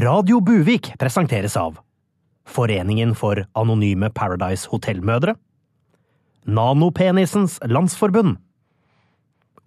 [0.00, 1.74] Radio Buvik presenteres av
[2.48, 5.34] Foreningen for anonyme Paradise Hotel-mødre,
[6.48, 8.38] Nanopenisens landsforbund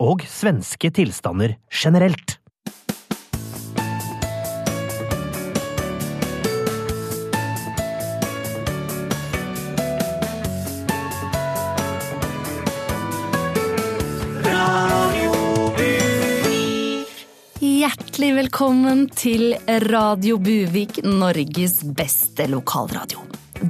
[0.01, 2.39] og svenske tilstander generelt.
[18.13, 19.55] Hjertelig velkommen til
[19.89, 23.23] Radio Buvik, Norges beste lokalradio.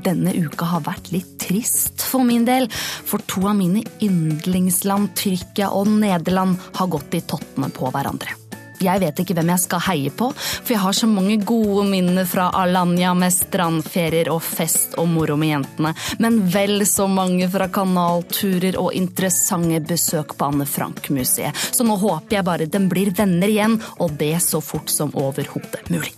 [0.03, 2.67] Denne uka har vært litt trist for min del,
[3.07, 8.35] for to av mine yndlingsland, Tyrkia og Nederland, har gått i tottene på hverandre.
[8.83, 12.27] Jeg vet ikke hvem jeg skal heie på, for jeg har så mange gode minner
[12.29, 17.69] fra Alanya med strandferier og fest og moro med jentene, men vel så mange fra
[17.73, 21.55] kanalturer og interessante besøk på Anne Frank-museet.
[21.73, 25.89] Så nå håper jeg bare den blir venner igjen, og det så fort som overhodet
[25.93, 26.13] mulig.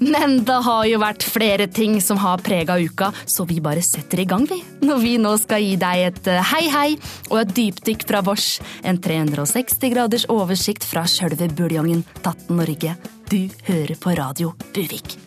[0.00, 4.22] Men det har jo vært flere ting som har prega uka, så vi bare setter
[4.22, 4.62] i gang, vi.
[4.82, 6.88] Når vi nå skal gi deg et eh, hei, hei
[7.30, 8.48] og et dypdykk fra vårs.
[8.88, 11.91] En 360 graders oversikt fra sjølve buljongen
[12.22, 12.96] Tatten Norge.
[13.28, 15.18] Du hører på Radio Buvik.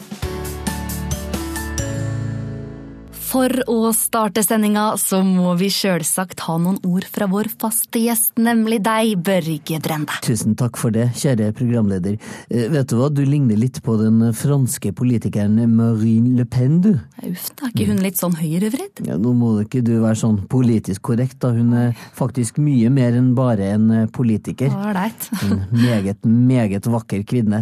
[3.26, 8.36] For å starte sendinga så må vi sjølsagt ha noen ord fra vår faste gjest,
[8.38, 10.14] nemlig deg, Børge Brende.
[10.26, 12.20] Tusen takk for det, kjære programleder.
[12.50, 16.92] Eh, vet du hva, du ligner litt på den franske politikeren Marine Le Pen, du.
[17.26, 19.02] Uff, da er ikke hun litt sånn høyrevridd?
[19.10, 21.52] Ja, nå må ikke du være sånn politisk korrekt, da.
[21.56, 24.70] Hun er faktisk mye mer enn bare en eh, politiker.
[24.70, 25.30] Ålreit.
[25.46, 27.60] En meget, meget vakker kvinne.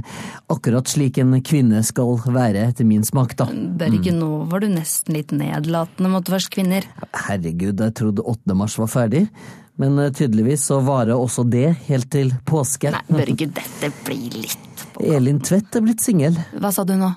[0.51, 3.47] Akkurat slik en kvinne skal være, etter min smak, da.
[3.51, 5.33] Børge, nå var du nesten litt
[5.63, 6.85] nedlatende mot oss kvinner.
[7.27, 8.55] Herregud, jeg trodde 8.
[8.55, 9.27] mars var ferdig.
[9.75, 12.91] Men eh, tydeligvis så varer også det helt til påske.
[12.93, 14.69] Nei, Børge, dette blir litt
[15.01, 16.37] Elin Tvedt er blitt singel.
[16.53, 17.09] Hva sa du nå?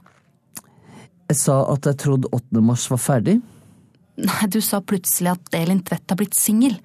[1.28, 2.62] Jeg sa at jeg trodde 8.
[2.64, 3.41] mars var ferdig.
[4.16, 6.78] Nei, du sa plutselig at Elin Tvedt har blitt singel.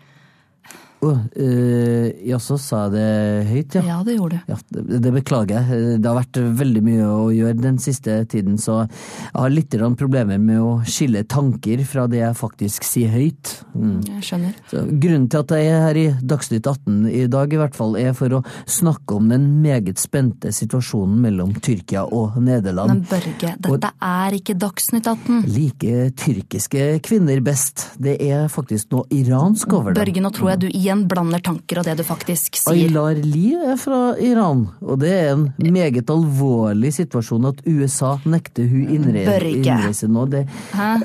[1.01, 3.05] Å, eh, ja, så sa jeg det
[3.49, 3.81] høyt, ja.
[3.87, 4.51] Ja, det gjorde du.
[4.51, 5.95] Ja, det, det beklager jeg.
[5.97, 10.37] Det har vært veldig mye å gjøre den siste tiden, så jeg har litt problemer
[10.37, 13.53] med å skille tanker fra det jeg faktisk sier høyt.
[13.73, 13.95] Mm.
[14.11, 14.59] Jeg skjønner.
[14.69, 17.97] Så grunnen til at jeg er her i Dagsnytt 18 i dag, i hvert fall,
[17.97, 22.93] er for å snakke om den meget spente situasjonen mellom Tyrkia og Nederland.
[22.93, 25.49] Men Børge, dette er ikke Dagsnytt 18.
[25.49, 27.87] Like tyrkiske kvinner best.
[27.97, 30.03] Det er faktisk noe iransk over det.
[30.03, 32.73] Børge, nå tror jeg du igjen blander tanker og det du faktisk sier.
[32.75, 38.67] Aylar Lie er fra Iran, og det er en meget alvorlig situasjon at USA nekter
[38.69, 40.27] hun innre innreise nå.
[40.31, 40.45] Det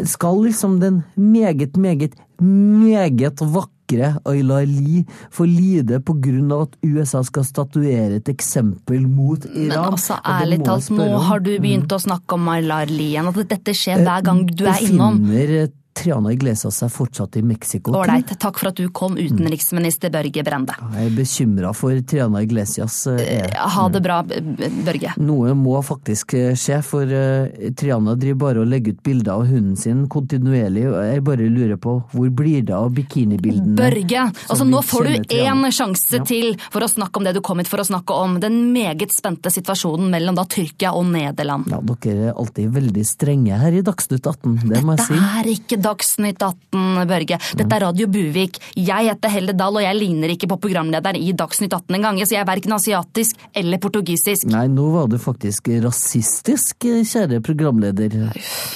[0.08, 6.76] skal liksom den meget, meget, meget vakre Aylar Lie få lide på grunn av at
[6.84, 9.70] USA skal statuere et eksempel mot Iran.
[9.70, 13.30] Men altså, ærlig talt, nå har du begynt å snakke om Aylar igjen.
[13.30, 15.22] at dette skjer hver gang du er innom.
[15.22, 17.92] finner eh, Triana Iglesias er fortsatt i Mexico?
[17.96, 20.74] Ålreit, takk for at du kom, utenriksminister Børge Brende.
[20.94, 22.98] Jeg er bekymra for Triana Iglesias.
[23.06, 23.54] eh, er.
[23.56, 25.14] Ha det bra, B- B- Børge.
[25.18, 29.46] Noe må faktisk eh, skje, for eh, Triana driver bare og legger ut bilder av
[29.48, 33.76] hunden sin kontinuerlig, jeg bare lurer på hvor blir det av bikinibildene?
[33.78, 36.24] Børge, altså nå får du én sjanse Ja.
[36.24, 38.38] til for å snakke om det du kom hit for å snakke om.
[38.40, 41.66] Den meget spente situasjonen mellom da Tyrkia og Nederland.
[41.72, 45.14] Ja, dere er alltid veldig strenge her i Dagsnytt 18, det må jeg Det si.
[45.40, 47.38] er ikke Dagsnytt 18, Børge.
[47.58, 48.58] Dette er Radio Buvik.
[48.74, 52.34] Jeg heter Helle Dahl, og jeg ligner ikke på programlederen i Dagsnytt 18 engang, så
[52.36, 54.48] jeg er verken asiatisk eller portugisisk.
[54.50, 58.18] Nei, nå var du faktisk rasistisk, kjære programleder.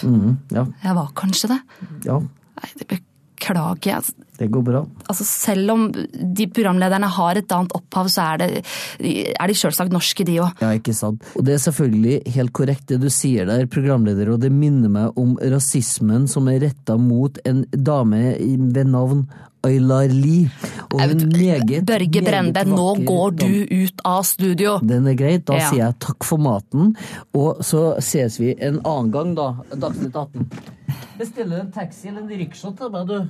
[0.06, 1.60] Mm, ja, Jeg var kanskje det.
[2.06, 2.20] ja,
[2.60, 2.86] Nei, det
[3.40, 4.26] beklager jeg.
[4.40, 4.80] Det går bra.
[5.08, 8.62] Altså, selv om de programlederne har et annet opphav, så er, det,
[9.34, 10.62] er de sjølsagt norske, de òg.
[10.62, 11.24] Ja, ikke sant.
[11.36, 15.20] Og det er selvfølgelig helt korrekt det du sier der, programleder, og det minner meg
[15.20, 19.26] om rasismen som er retta mot en dame ved navn
[19.66, 20.50] Aylar Lie.
[20.92, 23.46] Og en meget, Børge Brende, nå går du
[23.84, 24.78] ut av studio.
[24.82, 25.68] Den er greit, da Ja.
[25.70, 26.96] sier jeg takk for maten,
[27.34, 29.52] og så ses vi en annen gang, da.
[29.74, 30.50] Dagsnytt 18.
[31.18, 33.28] Bestiller en taxi eller en rickshaw til meg, du?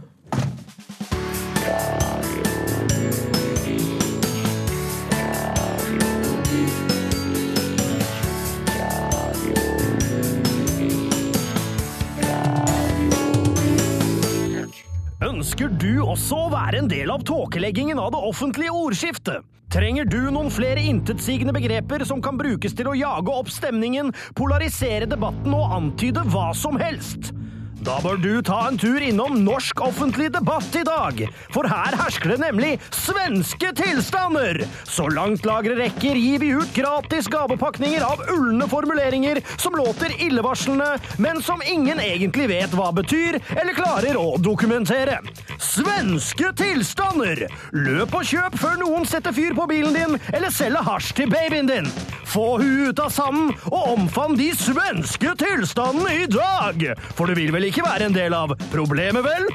[15.20, 19.44] Ønsker du også å være en del av tåkeleggingen av det offentlige ordskiftet?
[19.70, 25.04] Trenger du noen flere intetsigende begreper som kan brukes til å jage opp stemningen, polarisere
[25.10, 27.34] debatten og antyde hva som helst?
[27.80, 31.22] Da bør du ta en tur innom Norsk offentlig debatt i dag,
[31.54, 34.60] for her hersker det nemlig svenske tilstander!
[34.84, 40.90] Så langt lageret rekker gir vi ut gratis gavepakninger av ulne formuleringer som låter illevarslende,
[41.16, 45.16] men som ingen egentlig vet hva betyr eller klarer å dokumentere.
[45.56, 47.46] Svenske tilstander!
[47.72, 51.70] Løp og kjøp før noen setter fyr på bilen din eller selger hasj til babyen
[51.70, 51.88] din.
[52.28, 56.84] Få hun ut av sanden og omfavn de svenske tilstandene i dag!
[57.16, 59.46] For du vil vel ikke være en del av problemet, vel?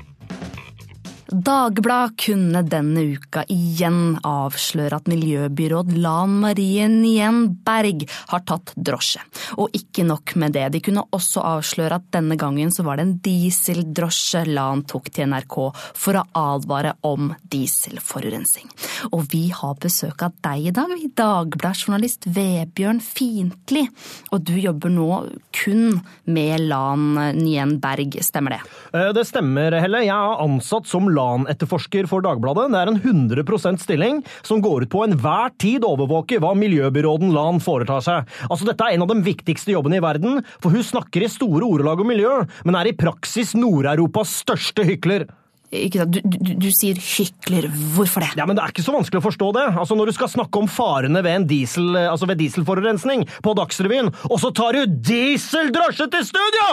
[1.35, 9.19] Dagbladet kunne denne uka igjen avsløre at miljøbyråd Lan Marie Nien Berg har tatt drosje.
[9.59, 13.07] Og ikke nok med det, de kunne også avsløre at denne gangen så var det
[13.07, 18.71] en dieseldrosje Lan tok til NRK for å advare om dieselforurensning.
[19.11, 23.83] Og vi har besøk av deg i dag, Dagbladet-journalist Vebjørn Fintli.
[24.31, 25.09] Og du jobber nå
[25.57, 25.99] kun
[26.31, 27.11] med Lan
[27.41, 28.63] Nien Berg, stemmer det?
[28.95, 30.05] Eh, det stemmer, Helle.
[30.07, 32.69] Jeg er ansatt som LAN-etterforsker for Dagbladet.
[32.73, 37.61] Det er en 100% stilling som går ut på enhver tid overvåke hva miljøbyråden LAN
[37.63, 38.35] foretar seg.
[38.49, 41.65] Altså, Dette er en av de viktigste jobbene i verden, for hun snakker i store
[41.65, 42.37] ordelag om miljø,
[42.67, 45.27] men er i praksis Nord-Europas største hykler.
[45.75, 48.35] Du, du, du, sier hykler, hvorfor det?
[48.37, 49.65] Ja, men Det er ikke så vanskelig å forstå det.
[49.73, 54.37] Altså Når du skal snakke om farene ved, diesel, altså ved dieselforurensning på Dagsrevyen, og
[54.41, 56.69] så tar du dieseldrosje til studio!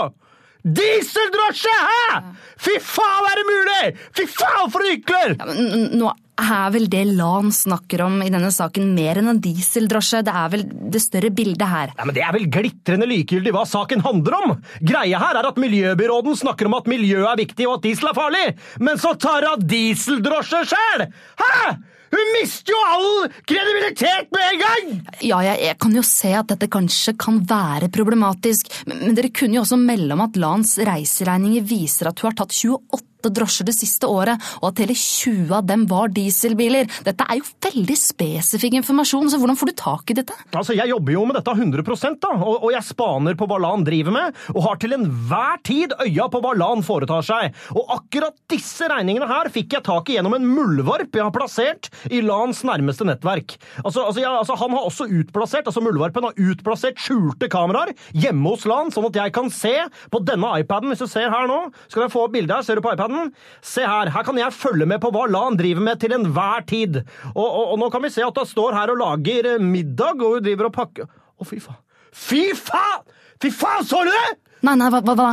[0.62, 1.73] Dieseldrosje!
[1.82, 2.19] Hæ?!
[2.62, 4.03] Fy faen, er det mulig?!
[4.14, 5.35] Fy faen, for hykler!
[5.41, 6.12] Ja, nå
[6.43, 10.23] er vel det Lan snakker om i denne saken mer enn en dieseldrosje?
[10.26, 10.64] Det er vel
[10.94, 11.94] det større bildet her?
[11.99, 14.55] Ja, men Det er vel glitrende likegyldig hva saken handler om!
[14.81, 18.19] Greia her er at miljøbyråden snakker om at miljøet er viktig og at diesel er
[18.19, 18.44] farlig,
[18.79, 21.08] men så tar hun dieseldrosje sjæl!
[21.43, 21.75] Hæ?!
[22.12, 24.91] Hun mister jo all kredibilitet med en gang!
[25.25, 29.32] Ja, jeg, jeg, kan jo se at dette kanskje kan være problematisk, men, men dere
[29.32, 33.69] kunne jo også melde om at Lans reiseregninger viser at hun har tatt 28 drosjer
[33.69, 36.91] det siste året, og at hele 20 av dem var dieselbiler.
[37.07, 40.37] Dette er jo veldig spesifikk informasjon, så hvordan får du tak i dette?
[40.53, 43.85] Altså, Jeg jobber jo med dette 100 da, og, og jeg spaner på hva LAN
[43.87, 47.57] driver med, og har til enhver tid øya på hva LAN foretar seg.
[47.77, 51.91] Og akkurat disse regningene her fikk jeg tak i gjennom en muldvarp jeg har plassert
[52.11, 53.57] i LANs nærmeste nettverk.
[53.85, 58.55] Altså, altså, ja, altså Han har også utplassert, altså muldvarpen har utplassert skjulte kameraer hjemme
[58.55, 59.75] hos LAN, sånn at jeg kan se
[60.13, 61.59] på denne iPaden, hvis du ser her nå,
[61.89, 63.12] skal jeg få bilde her, ser du på iPaden?
[63.12, 63.32] Verden.
[63.62, 67.03] Se her, her kan jeg følge med på hva LAN driver med til enhver tid.
[67.35, 70.38] Og, og, og nå kan vi se at hun står her og lager middag, og
[70.38, 71.81] hun driver og pakker Å, fy faen.
[72.12, 73.05] Fy faen!
[73.43, 74.42] Fy faen, så du det?!
[74.62, 75.31] Nei, nei, hva, hva, hva?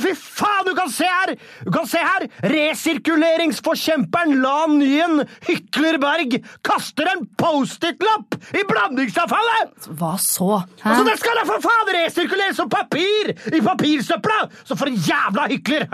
[0.00, 1.34] Fy faen, du kan se her!
[1.66, 2.22] Du kan se her!
[2.48, 9.90] Resirkuleringsforkjemperen Lan Nyen Hyklerberg kaster en Post-It-lapp i blandingsavfallet!
[10.00, 10.62] Hva så?
[10.80, 10.94] Hæ?
[10.94, 14.38] Altså, Det skal da for faen resirkuleres som papir i papirsøpla!
[14.64, 15.84] Så for en jævla hykler!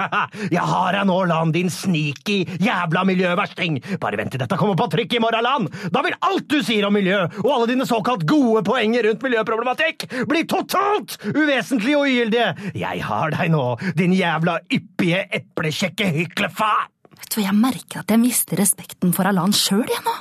[0.55, 3.81] Jeg har deg nå, Lan, din sneaky jævla miljøversting!
[4.03, 5.67] Bare vent til dette kommer på trykk i morgen, Lan!
[5.91, 10.07] Da vil alt du sier om miljø, og alle dine såkalt gode poenger rundt miljøproblematikk,
[10.31, 12.55] bli totalt uvesentlige og ugyldige!
[12.77, 13.65] Jeg har deg nå,
[13.97, 16.87] din jævla yppige, eplekjekke hyklefar!
[17.17, 20.15] Vet du Jeg merker at jeg mister respekten for Alan sjøl, jeg nå.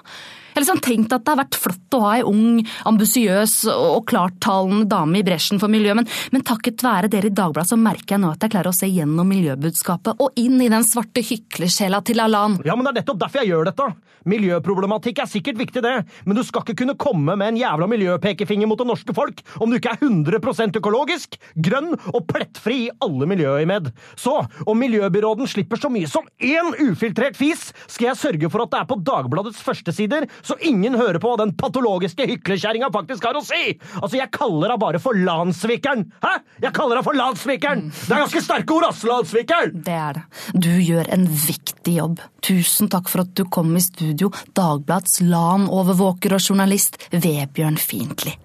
[0.55, 4.87] Har liksom tenkt at det har vært flott å ha ei ung, ambisiøs og klarttalende
[4.87, 8.23] dame i bresjen for miljøet, men, men, takket være dere i Dagbladet så merker jeg
[8.23, 12.23] nå at jeg klarer å se gjennom miljøbudskapet og inn i den svarte hyklersjela til
[12.23, 12.59] Alan.
[12.63, 13.89] Ja, men det er nettopp derfor jeg gjør dette.
[14.25, 15.93] Miljøproblematikk er sikkert viktig, det,
[16.25, 19.69] men du skal ikke kunne komme med en jævla miljøpekefinger mot det norske folk om
[19.69, 21.37] du ikke er 100% økologisk,
[21.67, 23.91] grønn og plettfri i alle miljøer, Imed.
[24.17, 24.33] Så
[24.65, 28.81] om miljøbyråden slipper så mye som én ufiltrert fis, skal jeg sørge for at det
[28.81, 33.43] er på Dagbladets førstesider, så ingen hører på hva den patologiske hyklekjerringa faktisk har å
[33.45, 33.75] si!
[34.01, 36.05] Altså, jeg kaller henne bare for Landsvikeren!
[36.23, 36.35] Hæ?
[36.63, 37.87] Jeg kaller henne for Landsvikeren!
[37.89, 39.03] Det er ganske sterke ord, ass!
[39.09, 39.81] Landsvikeren!
[39.85, 40.25] Det er det.
[40.53, 42.23] Du gjør en viktig jobb.
[42.45, 48.37] Tusen takk for at du kom i studio Dagblads LAN-overvåker og journalist Vebjørn Fintli.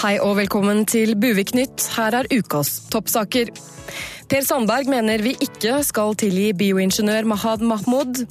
[0.00, 1.82] Hei og velkommen til Buviknytt.
[1.92, 3.50] Her er ukas toppsaker.
[4.32, 8.22] Per Sandberg mener vi ikke skal tilgi bioingeniør Mahad Mahmoud.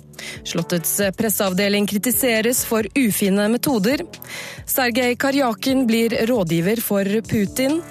[0.50, 4.02] Slottets presseavdeling kritiseres for ufine metoder.
[4.66, 7.84] Sergej Karjakin blir rådgiver for Putin.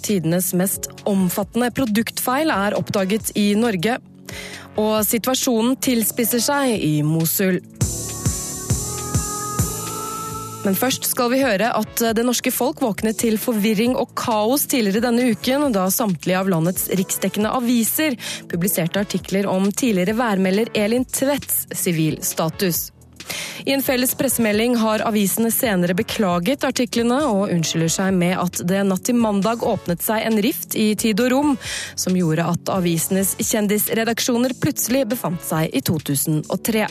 [0.00, 3.98] Tidenes mest omfattende produktfeil er oppdaget i Norge.
[4.80, 7.60] Og situasjonen tilspisser seg i Mosul.
[10.60, 15.06] Men først skal vi høre at det norske folk våknet til forvirring og kaos tidligere
[15.06, 18.18] denne uken, da samtlige av landets riksdekkende aviser
[18.50, 22.90] publiserte artikler om tidligere værmelder Elin Tvedts sivilstatus.
[23.64, 28.82] I en felles pressemelding har avisene senere beklaget artiklene, og unnskylder seg med at det
[28.88, 31.54] natt til mandag åpnet seg en rift i tid og rom,
[31.94, 36.88] som gjorde at avisenes kjendisredaksjoner plutselig befant seg i 2003.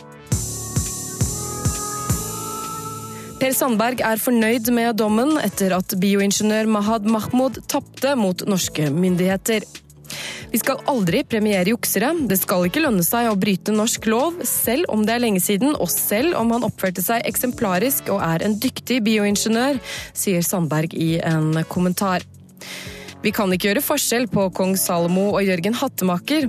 [3.39, 9.63] Per Sandberg er fornøyd med dommen etter at bioingeniør Mahad Mahmoud tapte mot norske myndigheter.
[10.51, 12.10] Vi skal aldri premiere juksere.
[12.27, 15.72] Det skal ikke lønne seg å bryte norsk lov, selv om det er lenge siden,
[15.72, 19.79] og selv om han oppførte seg eksemplarisk og er en dyktig bioingeniør,
[20.12, 22.27] sier Sandberg i en kommentar.
[23.19, 26.47] Vi kan ikke gjøre forskjell på kong Salomo og Jørgen Hattemaker.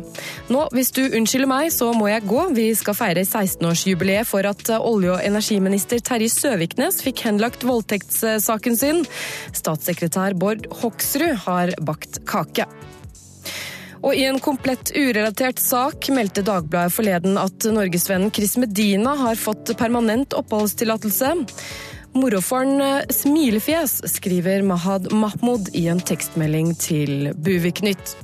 [0.54, 2.44] Nå, hvis du unnskylder meg, så må jeg gå.
[2.54, 9.02] Vi skal feire 16-årsjubileet for at olje- og energiminister Terje Søviknes fikk henlagt voldtektssaken sin.
[9.50, 12.68] Statssekretær Bård Hoksrud har bakt kake.
[14.00, 19.74] Og i en komplett urelatert sak meldte Dagbladet forleden at norgesvennen Chris Medina har fått
[19.76, 21.34] permanent oppholdstillatelse.
[22.14, 28.16] Morofaren eh, Smilefjes, skriver Mahad Mahmoud i en tekstmelding til Buviknytt.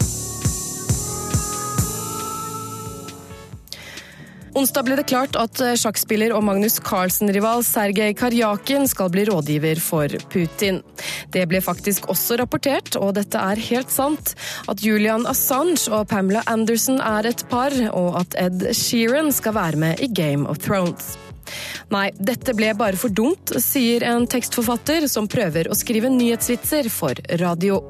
[4.57, 9.83] Onsdag ble det klart at eh, sjakkspiller og Magnus Carlsen-rival Sergej Karjakin skal bli rådgiver
[9.85, 10.81] for Putin.
[11.31, 14.33] Det ble faktisk også rapportert, og dette er helt sant,
[14.66, 19.85] at Julian Assange og Pamela Anderson er et par, og at Ed Sheeran skal være
[19.85, 21.14] med i Game of Thrones.
[21.94, 27.18] Nei, dette ble bare for dumt, sier en tekstforfatter som prøver å skrive nyhetsvitser for
[27.40, 27.82] radio.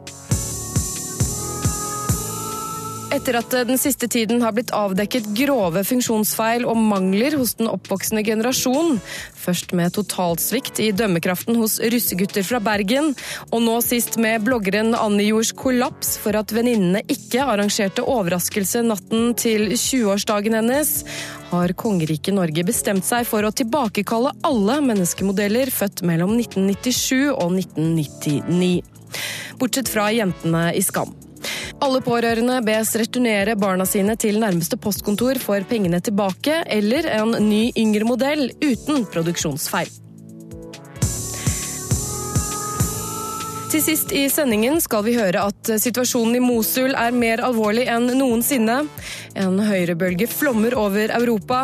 [3.15, 8.25] Etter at den siste tiden har blitt avdekket grove funksjonsfeil og mangler hos den oppvoksende
[8.27, 8.99] generasjon,
[9.39, 13.13] først med totalsvikt i dømmekraften hos russegutter fra Bergen,
[13.53, 19.33] og nå sist med bloggeren Annie Jords kollaps for at venninnene ikke arrangerte overraskelse natten
[19.39, 20.97] til 20-årsdagen hennes,
[21.51, 28.83] har kongeriket Norge bestemt seg for å tilbakekalle alle menneskemodeller født mellom 1997 og 1999.
[29.61, 31.15] Bortsett fra jentene i Skam.
[31.85, 37.69] Alle pårørende bes returnere barna sine til nærmeste postkontor for pengene tilbake, eller en ny
[37.77, 40.06] yngre modell uten produksjonsfeil.
[43.77, 48.07] Til sist i sendingen skal vi høre at situasjonen i Mosul er mer alvorlig enn
[48.17, 48.79] noensinne.
[49.37, 51.59] En høyrebølge flommer over Europa.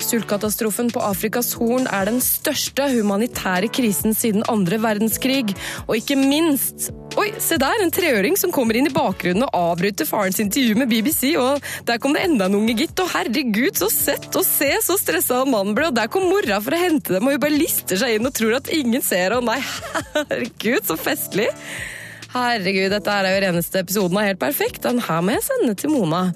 [0.00, 5.52] Sultkatastrofen på Afrikas Horn er den største humanitære krisen siden andre verdenskrig.
[5.84, 7.80] Og ikke minst Oi, se der!
[7.82, 11.32] En treåring som kommer inn i bakgrunnen og avbryter farens intervju med BBC.
[11.40, 13.00] Og der kom det enda en unge, gitt.
[13.02, 15.88] Og herregud, så sett og se så stressa mannen ble.
[15.88, 18.36] Og der kom mora for å hente dem, og hun bare lister seg inn og
[18.38, 19.34] tror at ingen ser.
[19.34, 19.58] Og nei,
[20.14, 21.48] herregud, så festlig!
[22.34, 24.82] Herregud, dette er jo reneste episoden av Helt perfekt.
[24.84, 26.28] Den her må jeg sende til Mona.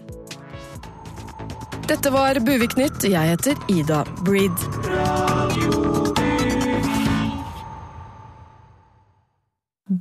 [1.90, 3.04] Dette var Buvik-nytt.
[3.04, 4.62] Jeg heter Ida Breed.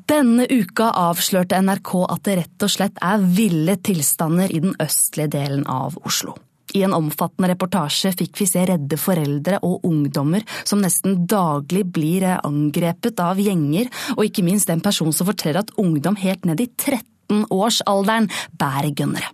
[0.07, 5.33] Denne uka avslørte NRK at det rett og slett er ville tilstander i den østlige
[5.35, 6.37] delen av Oslo.
[6.73, 12.27] I en omfattende reportasje fikk vi se redde foreldre og ungdommer som nesten daglig blir
[12.37, 16.69] angrepet av gjenger, og ikke minst en person som forteller at ungdom helt ned i
[16.71, 19.31] 13-årsalderen bærer gønnere.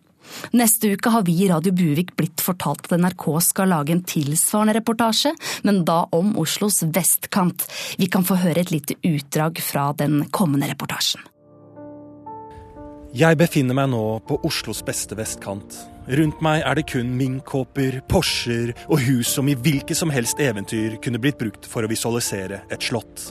[0.58, 4.76] Neste uke har vi i Radio Buvik blitt fortalt at NRK skal lage en tilsvarende
[4.80, 5.32] reportasje,
[5.64, 7.64] men da om Oslos vestkant.
[7.98, 11.24] Vi kan få høre et lite utdrag fra den kommende reportasjen.
[13.18, 15.80] Jeg befinner meg nå på Oslos beste vestkant.
[16.08, 20.96] Rundt meg er det kun minkkåper, Porscher og hus som i hvilket som helst eventyr
[21.04, 23.26] kunne blitt brukt for å visualisere et slott.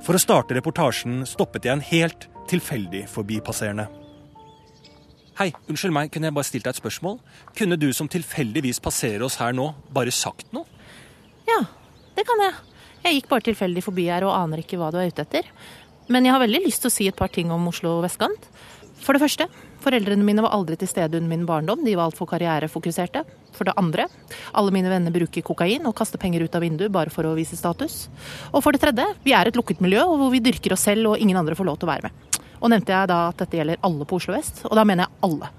[0.00, 3.84] For å starte reportasjen stoppet jeg en helt tilfeldig forbipasserende.
[5.36, 7.18] Hei, unnskyld meg, kunne jeg bare stilt deg et spørsmål?
[7.58, 10.64] Kunne du som tilfeldigvis passerer oss her nå, bare sagt noe?
[11.44, 11.58] Ja,
[12.16, 12.56] det kan jeg.
[13.04, 15.52] Jeg gikk bare tilfeldig forbi her og aner ikke hva du er ute etter.
[16.08, 18.48] Men jeg har veldig lyst til å si et par ting om Oslo vestkant.
[19.06, 19.46] For det første,
[19.84, 23.22] foreldrene mine var aldri til stede under min barndom, de var altfor karrierefokuserte.
[23.54, 24.08] For det andre,
[24.58, 27.58] alle mine venner bruker kokain og kaster penger ut av vinduet bare for å vise
[27.58, 28.08] status.
[28.50, 31.22] Og for det tredje, vi er et lukket miljø hvor vi dyrker oss selv og
[31.22, 32.42] ingen andre får lov til å være med.
[32.56, 35.22] Og nevnte jeg da at dette gjelder alle på Oslo vest, og da mener jeg
[35.28, 35.54] alle.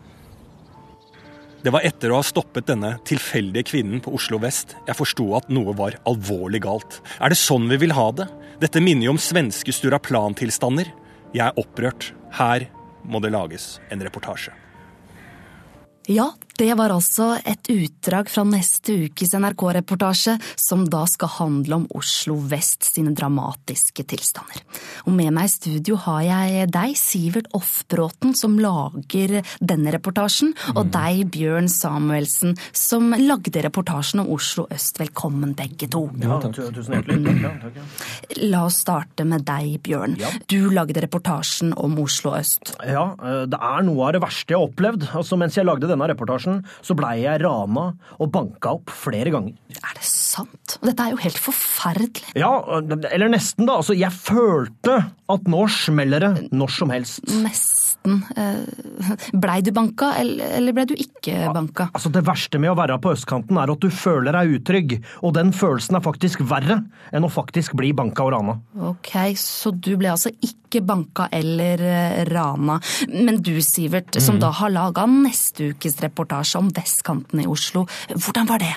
[1.64, 5.48] Det var etter å ha stoppet denne tilfeldige kvinnen på Oslo vest jeg forsto at
[5.52, 7.00] noe var alvorlig galt.
[7.24, 8.28] Er det sånn vi vil ha det?
[8.60, 10.92] Dette minner jo om svenske Sturaplan-tilstander.
[11.32, 12.12] Jeg er opprørt.
[12.38, 12.68] Her
[13.08, 14.54] må det lages en reportasje.
[16.08, 21.84] Ja, Det var altså et utdrag fra neste ukes NRK-reportasje, som da skal handle om
[22.00, 24.64] Oslo vest sine dramatiske tilstander.
[25.06, 30.90] Og med meg i studio har jeg deg, Sivert Offbråten, som lager denne reportasjen, og
[30.96, 34.98] deg, Bjørn Samuelsen, som lagde reportasjen om Oslo øst.
[34.98, 36.08] Velkommen, begge to.
[36.24, 37.36] Ja, tusen hjertelig.
[37.44, 38.42] Takk, takk.
[38.48, 40.18] La oss starte med deg, Bjørn.
[40.50, 42.74] Du lagde reportasjen om Oslo øst.
[42.82, 45.10] Ja, eh, det er noe av det verste jeg har opplevd.
[45.22, 46.47] Altså, mens jeg lagde denne reportasjen,
[46.86, 47.88] så blei jeg rana
[48.18, 49.56] og banka opp flere ganger.
[49.78, 50.78] Er det sant?
[50.84, 52.36] Dette er jo helt forferdelig.
[52.38, 52.52] Ja,
[53.12, 53.80] eller nesten, da.
[53.82, 55.00] Altså, jeg følte
[55.34, 57.24] at nå smeller det når som helst.
[57.44, 57.87] Nesten.
[58.06, 61.90] Eh, Blei du banka, eller blei ble du ikke banka?
[61.94, 65.36] Altså, Det verste med å være på østkanten er at du føler deg utrygg, og
[65.38, 68.58] den følelsen er faktisk verre enn å faktisk bli banka og rana.
[68.92, 72.80] Ok, så du ble altså ikke banka eller eh, rana.
[73.14, 78.50] Men du, Sivert, som da har laga neste ukes reportasje om vestkanten i Oslo, hvordan
[78.50, 78.76] var det?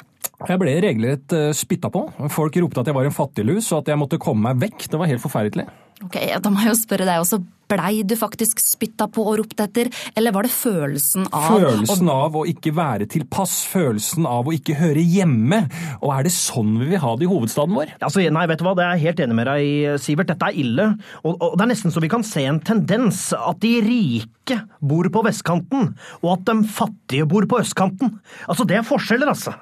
[0.49, 2.07] Jeg ble regelrett eh, spytta på.
[2.33, 4.89] Folk ropte at jeg var en fattiglus og at jeg måtte komme meg vekk.
[4.89, 5.67] Det var helt forferdelig.
[6.04, 7.40] Ok, Da må jeg jo spørre deg også,
[7.71, 12.38] blei du faktisk spytta på og ropt etter, eller var det følelsen av Følelsen av
[12.40, 15.61] å ikke være til pass, følelsen av å ikke høre hjemme.
[16.00, 17.95] Og er det sånn vi vil ha det i hovedstaden vår?
[18.00, 20.33] Altså, nei, vet du hva, det er jeg helt enig med deg i, Sivert.
[20.33, 20.88] Dette er ille.
[21.23, 23.23] Og, og det er nesten så vi kan se en tendens.
[23.37, 25.92] At de rike bor på vestkanten,
[26.25, 28.16] og at de fattige bor på østkanten.
[28.50, 29.54] Altså, det er forskjeller, altså.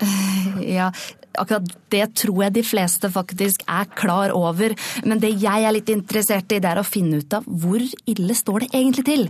[0.64, 0.88] Ja,
[1.38, 4.74] akkurat det tror jeg de fleste faktisk er klar over.
[5.04, 8.34] Men det jeg er litt interessert i, det er å finne ut av hvor ille
[8.36, 9.26] står det egentlig til?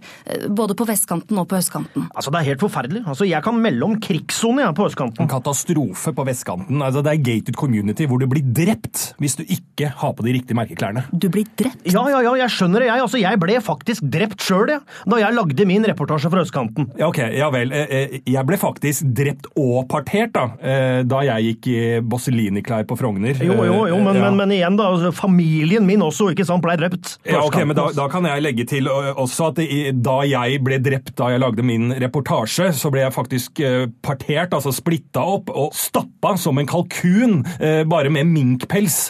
[0.48, 2.08] Både på vestkanten og på østkanten.
[2.14, 3.04] Altså, Det er helt forferdelig.
[3.06, 5.22] Altså, Jeg kan melde om krigssone ja, på østkanten.
[5.22, 6.82] En katastrofe på vestkanten.
[6.82, 10.34] Altså, det er gated community hvor du blir drept hvis du ikke har på de
[10.38, 11.04] riktige merkeklærne.
[11.12, 11.86] Du blir drept.
[11.88, 12.88] Ja, ja, ja, jeg skjønner det.
[12.90, 16.88] Jeg, altså, jeg ble faktisk drept sjøl, jeg, da jeg lagde min reportasje fra østkanten.
[16.98, 17.72] Ja, ok, ja vel.
[17.72, 22.86] Eh, eh, Jeg ble faktisk drept og partert da, eh, da jeg gikk i Bosselini-klær
[22.88, 23.36] på Frogner.
[23.44, 24.24] Jo, jo, jo, men, ja.
[24.24, 24.88] men, men igjen, da.
[24.94, 26.87] altså, Familien min også, ikke sant, blei drept.
[26.92, 29.62] På Ja, ok, men da, da kan jeg legge til også at
[30.02, 33.62] da jeg ble drept da jeg lagde min reportasje, så ble jeg faktisk
[34.04, 37.42] partert, altså splitta opp og stappa som en kalkun,
[37.88, 39.08] bare med minkpels.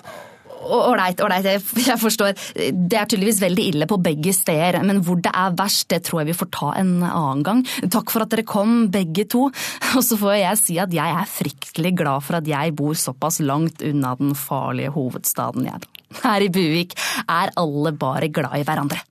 [0.69, 1.47] Ålreit, ålreit,
[1.87, 2.35] jeg forstår.
[2.59, 6.21] Det er tydeligvis veldig ille på begge steder, men hvor det er verst, det tror
[6.21, 7.63] jeg vi får ta en annen gang.
[7.89, 9.47] Takk for at dere kom, begge to.
[9.95, 13.41] Og så får jeg si at jeg er fryktelig glad for at jeg bor såpass
[13.41, 15.89] langt unna den farlige hovedstaden, jeg.
[16.23, 16.97] Her i Buvik
[17.29, 19.05] er alle bare glad i hverandre.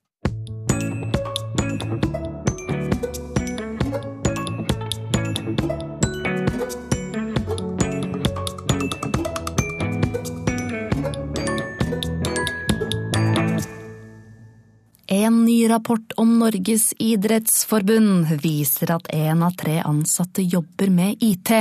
[15.09, 21.53] En ny rapport om Norges idrettsforbund viser at én av tre ansatte jobber med IT,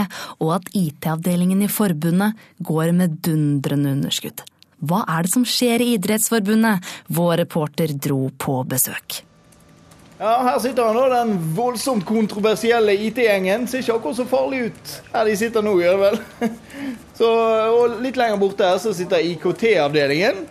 [0.42, 4.42] og at IT-avdelingen i forbundet går med dundrende underskudd.
[4.84, 6.84] Hva er det som skjer i Idrettsforbundet?
[7.08, 9.22] Vår reporter dro på besøk.
[10.18, 13.66] Ja, Her sitter han nå, den voldsomt kontroversielle IT-gjengen.
[13.68, 16.54] Ser ikke akkurat så farlig ut her de sitter nå, gjør det vel?
[17.16, 17.28] Så,
[17.72, 20.42] og litt lenger borte her så sitter IKT-avdelingen.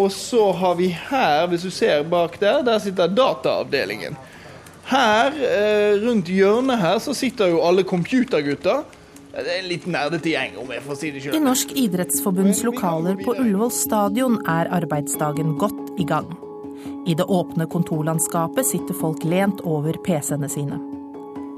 [0.00, 4.16] Og så har vi her, hvis du ser bak der, der sitter dataavdelingen.
[4.88, 8.82] Her, eh, rundt hjørnet her, så sitter jo alle computergutter.
[9.34, 11.38] Det er en nerdete gjeng, om jeg får si det I.
[11.42, 16.28] Norsk idrettsforbunds lokaler på Ullevål stadion er arbeidsdagen godt i gang.
[17.06, 20.78] I det åpne kontorlandskapet sitter folk lent over PC-ene sine.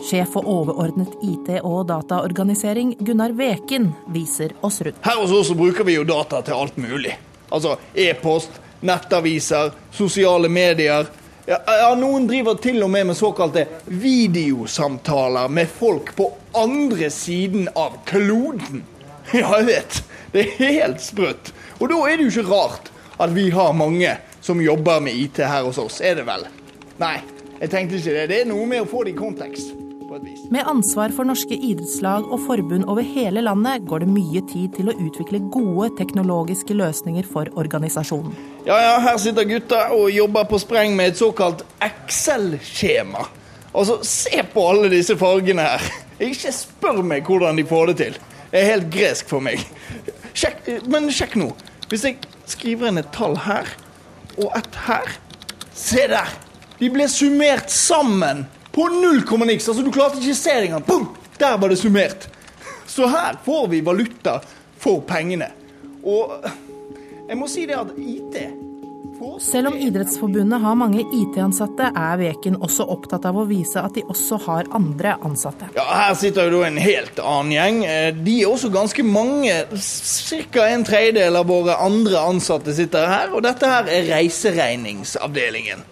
[0.09, 5.05] Sjef for overordnet IT- og dataorganisering, Gunnar Veken, viser oss rundt.
[5.05, 7.13] Her hos oss bruker vi jo data til alt mulig.
[7.53, 11.09] Altså e-post, nettaviser, sosiale medier.
[11.47, 18.01] Ja, Noen driver til og med med såkalte videosamtaler med folk på andre siden av
[18.09, 18.83] kloden.
[19.35, 19.97] Ja, jeg vet.
[20.33, 21.49] Det er helt sprøtt.
[21.81, 25.41] Og da er det jo ikke rart at vi har mange som jobber med IT
[25.43, 26.47] her hos oss, er det vel?
[27.03, 27.17] Nei,
[27.59, 28.29] jeg tenkte ikke det.
[28.31, 29.86] Det er noe med å få det i kontekst.
[30.51, 34.91] Med ansvar for norske idrettslag og forbund over hele landet går det mye tid til
[34.93, 38.37] å utvikle gode teknologiske løsninger for organisasjonen.
[38.69, 43.27] Ja, ja, her sitter gutta og jobber på spreng med et såkalt Excel-skjema.
[43.73, 45.91] Altså, se på alle disse fargene her.
[46.23, 48.19] Ikke spør meg hvordan de får det til.
[48.53, 49.65] Det er helt gresk for meg.
[50.39, 51.51] Sjekk, men sjekk nå.
[51.91, 53.75] Hvis jeg skriver inn et tall her,
[54.39, 55.17] og et her
[55.77, 56.31] Se der!
[56.79, 59.69] De ble summert sammen på null komma niks.
[59.73, 60.85] Altså, du klarte ikke se engang.
[60.87, 61.09] Boom!
[61.41, 62.29] Der var det summert.
[62.87, 64.39] Så her får vi valuta
[64.81, 65.49] for pengene.
[66.07, 66.37] Og
[67.27, 68.37] jeg må si det at IT
[69.41, 74.05] Selv om Idrettsforbundet har mange IT-ansatte, er Veken også opptatt av å vise at de
[74.13, 75.71] også har andre ansatte.
[75.75, 77.79] Ja, Her sitter jo en helt annen gjeng.
[77.89, 79.57] Eh, De er også ganske mange.
[80.53, 80.69] Ca.
[80.69, 83.33] en tredjedel av våre andre ansatte sitter her.
[83.33, 85.85] Og dette her er reiseregningsavdelingen.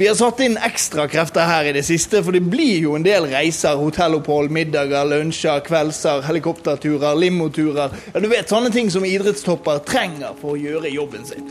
[0.00, 3.02] Vi har satt inn ekstra krefter her i det siste, for det blir jo en
[3.04, 3.76] del reiser.
[3.76, 7.92] Hotellopphold, middager, lunsjer, kveldser, helikopterturer, limoturer.
[8.14, 11.50] Ja, du vet sånne ting som idrettstopper trenger for å gjøre jobben sin.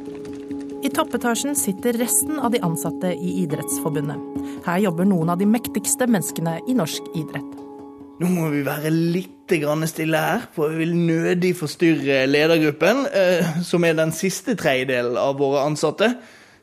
[0.81, 4.41] I toppetasjen sitter resten av de ansatte i Idrettsforbundet.
[4.65, 7.53] Her jobber noen av de mektigste menneskene i norsk idrett.
[8.17, 9.53] Nå må vi være litt
[9.93, 15.37] stille her, for vi vil nødig forstyrre ledergruppen, eh, som er den siste tredjedelen av
[15.37, 16.15] våre ansatte.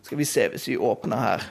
[0.02, 1.48] Skal vi se hvis vi åpner her.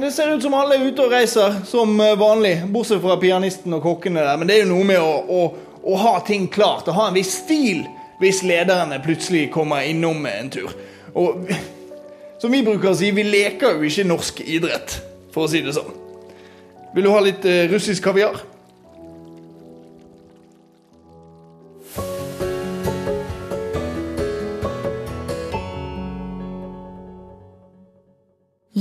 [0.00, 3.74] Det ser ut som alle er ute og reiser som eh, vanlig, bortsett fra pianisten
[3.76, 4.38] og kokkene der.
[4.40, 5.42] Men det er jo noe med å, å,
[5.82, 7.84] å ha ting klart, å ha en viss stil,
[8.22, 10.74] hvis lederne plutselig kommer innom en tur.
[11.18, 11.48] Og
[12.42, 14.98] som vi bruker å si, vi leker jo ikke norsk idrett,
[15.34, 15.92] for å si det sånn.
[16.92, 18.40] Vil du ha litt eh, russisk kaviar?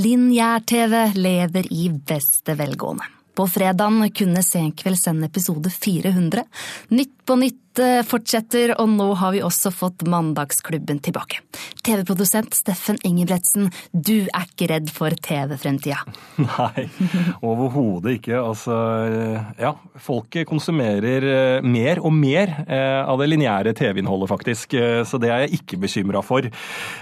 [0.02, 3.06] Lineær-TV lever i beste velgående.
[3.38, 6.44] På fredagen kunne Senkveld sende episode 400.
[6.92, 11.40] Nytt på nytt eh, fortsetter, og nå har vi også fått Mandagsklubben tilbake.
[11.86, 16.02] TV-produsent Steffen Ingebretsen, du er ikke redd for TV-fremtida?
[16.42, 16.88] Nei,
[17.46, 18.36] overhodet ikke.
[18.42, 18.76] Altså,
[19.62, 24.76] ja, folket konsumerer eh, mer og mer eh, av det lineære TV-innholdet, faktisk.
[24.76, 26.50] Eh, Så det er jeg ikke bekymra for.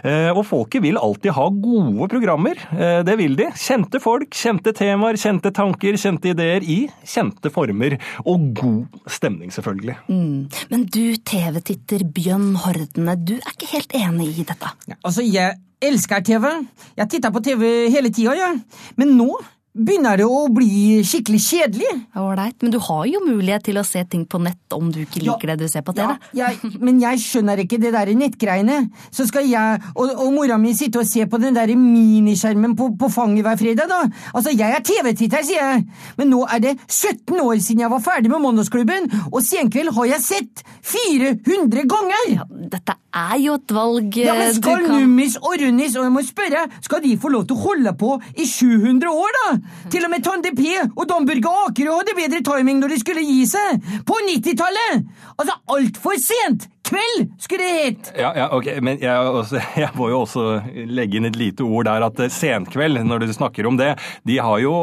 [0.03, 2.59] Eh, Og folket vil alltid ha gode programmer.
[2.75, 3.49] Eh, Det vil de.
[3.57, 7.95] Kjente folk, kjente temaer, kjente tanker, kjente ideer i kjente former.
[8.25, 9.95] Og god stemning, selvfølgelig.
[10.09, 14.73] Men du, TV-titter Bjørn Hordene, du er ikke helt enig i dette?
[14.99, 16.49] Altså, jeg elsker TV.
[16.97, 18.59] Jeg titter på TV hele tida, jeg.
[18.99, 19.31] Men nå
[19.79, 21.91] begynner det å bli skikkelig kjedelig.
[22.19, 25.23] Ålreit, men du har jo mulighet til å se ting på nett om du ikke
[25.23, 26.11] liker det du ser på TV.
[26.37, 28.79] Ja, jeg, men jeg skjønner ikke det der nettgreiene.
[29.15, 32.91] Så skal jeg og, og mora mi sitte og se på den der miniskjermen på,
[32.99, 34.01] på fanget hver fredag, da.
[34.33, 35.85] Altså, jeg er TV-titter, sier jeg.
[36.19, 40.11] Men nå er det 17 år siden jeg var ferdig med Mandagsklubben, og Senkveld har
[40.13, 42.25] jeg sett 400 ganger!
[42.35, 46.05] Ja, dette er jo et valg Ja, men eh, Skal kan Nummis og Runnis og
[46.05, 49.49] jeg må spørre, skal de få lov til å holde på i 700 år, da?
[49.93, 53.23] Til og med Tande P og Dan Børge Akerø hadde bedre timing når de skulle
[53.25, 53.87] gi seg!
[54.07, 55.07] På 90-tallet!
[55.37, 56.69] Altså, altfor sent!
[56.89, 58.07] Kveld, skulle det hett!
[58.17, 60.45] Ja, ja, ok, men jeg, også, jeg må jo også
[60.89, 63.93] legge inn et lite ord der at eh, Senkveld, når du snakker om det,
[64.25, 64.73] de har jo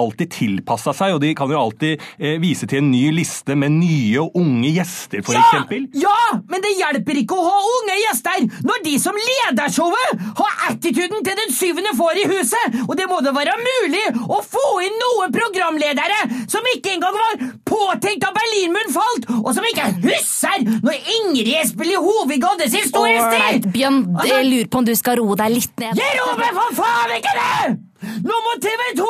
[0.00, 3.76] alltid tilpassa seg, og de kan jo alltid eh, vise til en ny liste med
[3.78, 5.86] nye og unge gjester, for eksempel.
[6.00, 6.16] Ja,
[6.50, 11.24] men det hjelper ikke å ha unge gjester når de som leder showet har attituden
[11.26, 12.78] til den syvende får i huset!
[12.86, 17.44] Og det må da være mulig å få inn noen programledere som ikke engang var
[17.68, 23.40] påtenkt da Berlinmuren falt, og som ikke husker når Ingrid spiller Hovig hadde sin storhetstid!
[23.40, 25.96] Ålreit, Bjørn, Altså- jeg lurer på om du skal roe deg litt ned.
[26.00, 27.79] Jeg roper for faen ikke det!
[28.26, 29.06] Nå må TV 2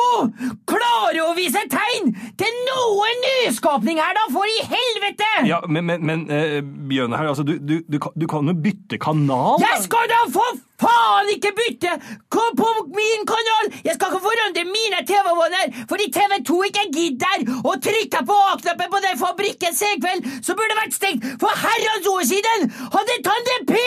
[0.71, 5.29] klare å vise tegn til noe nyskapning her, da, for i helvete!
[5.49, 8.55] Ja, men, men, men eh, Bjørn her, altså, du, du, du, kan- du kan jo
[8.67, 9.59] bytte kanal.
[9.63, 11.93] Jeg skal da for faen ikke bytte
[12.31, 13.71] Kom på min kanal!
[13.85, 19.01] Jeg skal ikke forandre mine TV-vaner fordi TV2 ikke gidder å trykke på A-knappen på
[19.05, 22.69] den fabrikken senkveld som burde vært stengt for herrens år siden!
[22.95, 23.81] Hadde Tande P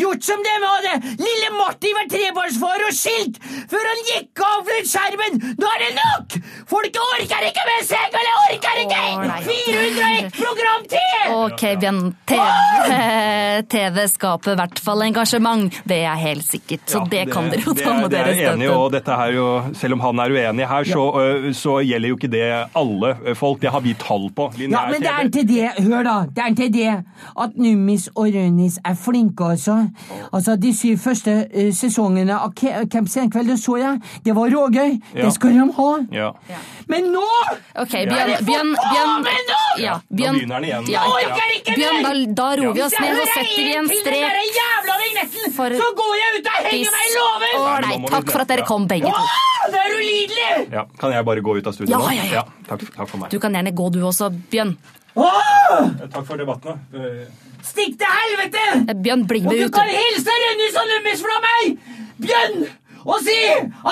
[0.00, 4.78] gjort som dem hadde lille Martin vært trebarnsfar og skilt før han gikk av fra
[4.92, 5.40] skjermen!
[5.58, 6.38] Nå er det nok!
[6.70, 8.30] Folket orker ikke mer senkveld!
[8.30, 9.02] Jeg orker ikke!
[9.50, 11.34] 401 program til!
[11.40, 12.00] Ok, Bjørn.
[12.30, 12.46] TV,
[13.74, 15.82] TV skaper i hvert fall engasjement.
[15.90, 16.80] Det er helt sikkert.
[16.86, 18.24] Så Ja, det, kan dere jo det ta med dere.
[18.24, 20.84] det er jeg enig i, og dette her jo, Selv om han er uenig her,
[20.84, 22.44] så, øh, så gjelder jo ikke det
[22.76, 23.60] alle øh, folk.
[23.62, 24.52] Det har vi tall på.
[24.58, 27.04] Ja, men det er til det, hør da, det er til det
[27.40, 29.88] at Nummis og Rønnis er flinke altså.
[30.32, 32.52] Altså, de syv første eh, sesongene av
[32.92, 35.00] Camp Senkveld, det så jeg, det var rågøy.
[35.14, 35.24] Ja.
[35.24, 35.90] Det skal de ha.
[36.12, 36.30] Ja.
[36.88, 37.24] Men nå!
[37.78, 39.24] Ok, Bjørn, Bjørn, Bjørn,
[39.80, 40.88] ja, Nå Bjørn, begynner han igjen.
[40.90, 41.36] Ja, ja.
[41.76, 42.12] Bjørn, da,
[42.42, 44.36] da roer vi oss ned og setter vi en strek.
[45.56, 47.54] For- så går jeg ut og henger meg i låven!
[47.60, 49.24] Ålreit, takk for at dere kom, begge to.
[49.24, 50.48] Åh, det er ulidelig!
[50.74, 50.84] Ja.
[51.00, 52.10] Kan jeg bare gå ut av studio Ja, nå?
[52.16, 52.44] ja, ja.
[52.68, 53.30] takk, takk for meg.
[53.34, 54.74] Du kan gjerne gå, du også, Bjørn.
[55.16, 56.76] Åh, Takk for debatten.
[56.92, 56.98] da.
[56.98, 57.24] Øh,
[57.66, 58.66] stikk til helvete!
[58.88, 59.72] Eh, Bjørn, bli Og du ut.
[59.74, 61.80] kan hilse Rønnis og Lummis fra meg,
[62.22, 62.60] Bjørn,
[63.06, 63.38] og si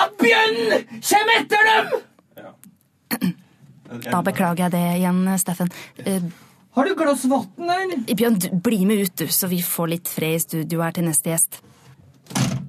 [0.03, 0.61] at Bjørn
[1.09, 3.35] kommer etter dem!
[3.89, 5.71] Da beklager jeg det igjen, Steffen.
[6.05, 6.21] Eh,
[6.77, 8.03] Har du glass vann, eller?
[8.15, 11.31] Bjørn, bli med ut, du, så vi får litt fred i studio her til neste
[11.33, 11.57] gjest.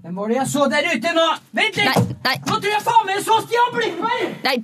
[0.01, 1.25] Hvem var det jeg så der ute nå?
[1.59, 1.89] Vent litt!
[1.91, 2.37] Nei, nei.
[2.49, 4.23] Nå tror jeg faen meg jeg så Stian Blindberg!
[4.47, 4.55] Nei,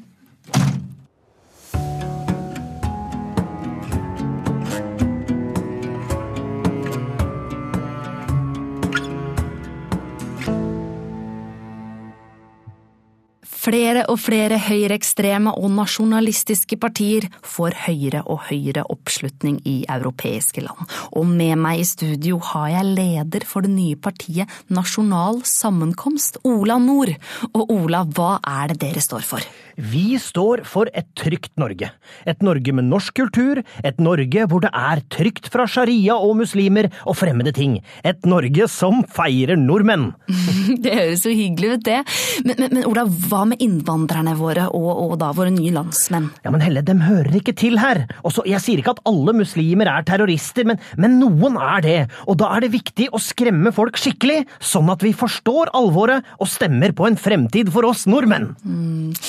[13.66, 20.86] Flere og flere høyreekstreme og nasjonalistiske partier får høyere og høyere oppslutning i europeiske land.
[21.18, 26.78] Og med meg i studio har jeg leder for det nye partiet Nasjonal Sammenkomst, Ola
[26.78, 27.16] Nord.
[27.56, 29.54] Og Ola, hva er det dere står for?
[29.76, 31.90] Vi står for et trygt Norge.
[32.24, 36.88] Et Norge med norsk kultur, et Norge hvor det er trygt fra sharia og muslimer
[37.04, 37.78] og fremmede ting.
[38.06, 40.10] Et Norge som feirer nordmenn.
[40.86, 41.98] Det høres jo hyggelig ut, det.
[42.46, 46.28] Men, men, men Ola, hva med innvandrerne våre, og, og da våre nye landsmenn?
[46.44, 48.04] Ja, men Helle, dem hører ikke til her.
[48.26, 51.98] Også, jeg sier ikke at alle muslimer er terrorister, men, men noen er det.
[52.26, 56.50] Og da er det viktig å skremme folk skikkelig, sånn at vi forstår alvoret og
[56.50, 58.52] stemmer på en fremtid for oss nordmenn.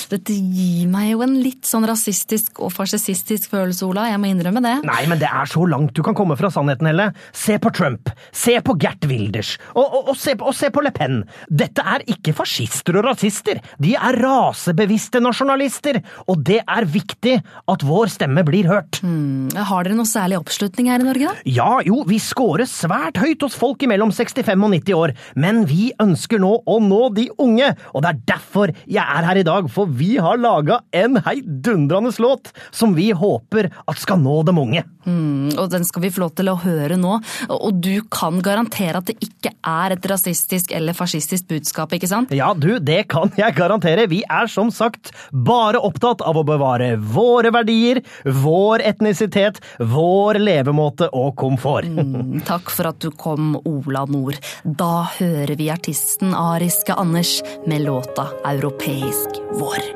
[0.08, 4.08] Dette gir meg jo en litt sånn rasistisk og farsistisk følelse, Ola.
[4.12, 4.74] Jeg må innrømme det.
[4.88, 7.10] Nei, men det er så langt du kan komme fra sannheten, Helle.
[7.36, 10.92] Se på Trump, se på Gert Wilders, og, og, og, se, og se på Le
[10.94, 11.22] Pen.
[11.48, 17.86] Dette er ikke fascister og rasister, de er rasebevisste nasjonalister, og det er viktig at
[17.86, 19.00] vår stemme blir hørt.
[19.02, 21.46] Har dere noe særlig oppslutning her i Norge, da?
[21.48, 25.90] Ja, jo, vi scorer svært høyt hos folk imellom 65 og 90 år, men vi
[26.02, 29.68] ønsker nå å nå de unge, og det er derfor jeg er her i dag,
[29.72, 34.84] for vi har laga en heidundrende låt som vi håper at skal nå dem unge.
[35.08, 37.18] Mm, og den skal vi få lov til å høre nå.
[37.54, 42.34] Og du kan garantere at det ikke er et rasistisk eller fascistisk budskap, ikke sant?
[42.36, 44.08] Ja, du, det kan jeg garantere.
[44.10, 51.10] Vi er som sagt bare opptatt av å bevare våre verdier, vår etnisitet, vår levemåte
[51.16, 51.88] og komfort.
[51.88, 54.38] Mm, Takk for at du kom, Ola Nord.
[54.64, 59.88] Da hører vi artisten ariske Anders med låta Europeisk vår.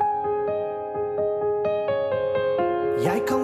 [3.03, 3.42] Jeg kan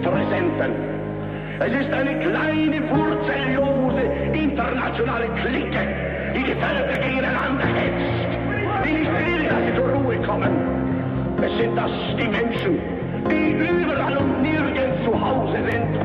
[0.00, 0.72] Interessenten.
[1.58, 4.00] Es ist eine kleine, wurzellose
[4.32, 5.82] internationale Clique,
[6.34, 8.28] die die Völker gegeneinander hetzt,
[8.82, 11.36] die nicht will, dass sie zur Ruhe kommen.
[11.42, 12.78] Es sind das die Menschen,
[13.28, 16.00] die überall und nirgends zu Hause sind,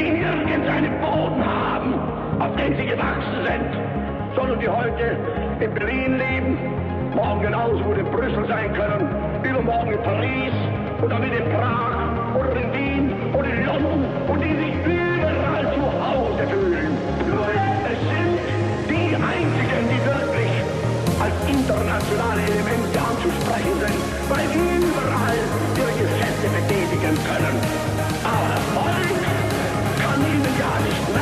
[0.00, 1.94] die nirgends einen Boden haben,
[2.40, 5.18] auf den sie gewachsen sind, sondern die heute
[5.60, 6.58] in Berlin leben,
[7.14, 9.06] morgen genauso gut in Brüssel sein können,
[9.44, 10.54] übermorgen in Paris
[11.08, 16.46] dann wieder in Prag oder in Wien in London und die sich überall zu Hause
[16.46, 16.94] fühlen.
[17.90, 18.38] Es sind
[18.88, 20.54] die einzigen, die wirklich
[21.18, 23.98] als internationale Elemente anzusprechen sind,
[24.30, 25.38] weil sie überall
[25.74, 27.56] ihre Geschäfte betätigen können.
[28.22, 29.18] Aber Volk
[29.98, 31.13] kann ihnen ja nicht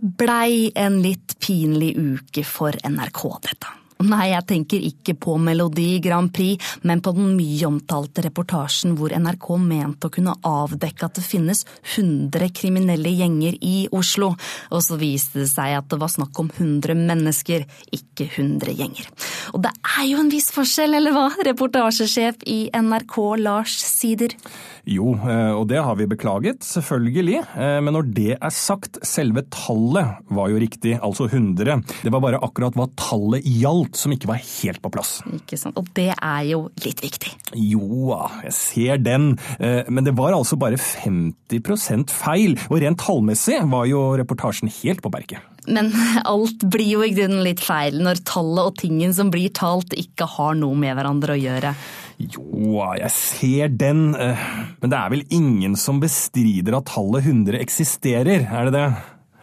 [0.00, 3.74] Blei en litt pinlig uke for NRK, dette.
[4.04, 9.14] Nei, jeg tenker ikke på Melodi Grand Prix, men på den mye omtalte reportasjen hvor
[9.16, 14.34] NRK mente å kunne avdekke at det finnes 100 kriminelle gjenger i Oslo,
[14.68, 19.08] og så viste det seg at det var snakk om 100 mennesker, ikke 100 gjenger.
[19.56, 24.36] Og det er jo en viss forskjell, eller hva, reportasjesjef i NRK Lars Sider?
[24.86, 27.40] Jo, eh, og det har vi beklaget, selvfølgelig.
[27.56, 31.82] Eh, Men når det er sagt, selve tallet var jo riktig, altså 100.
[32.04, 35.18] Det var bare akkurat hva tallet gjaldt som ikke var helt på plass.
[35.36, 37.32] Ikke sant, og det er jo litt viktig.
[37.54, 43.02] Jo da, jeg ser den, eh, men det var altså bare 50% feil, og rent
[43.02, 45.44] tallmessig var jo reportasjen helt på berget.
[45.66, 45.90] Men
[46.24, 50.28] alt blir jo i grunnen litt feil når tallet og tingen som blir talt ikke
[50.36, 51.74] har noe med hverandre å gjøre.
[52.16, 54.46] Jo, jeg ser den, eh,
[54.80, 58.88] men det er vel ingen som bestrider at tallet 100 eksisterer, er det det?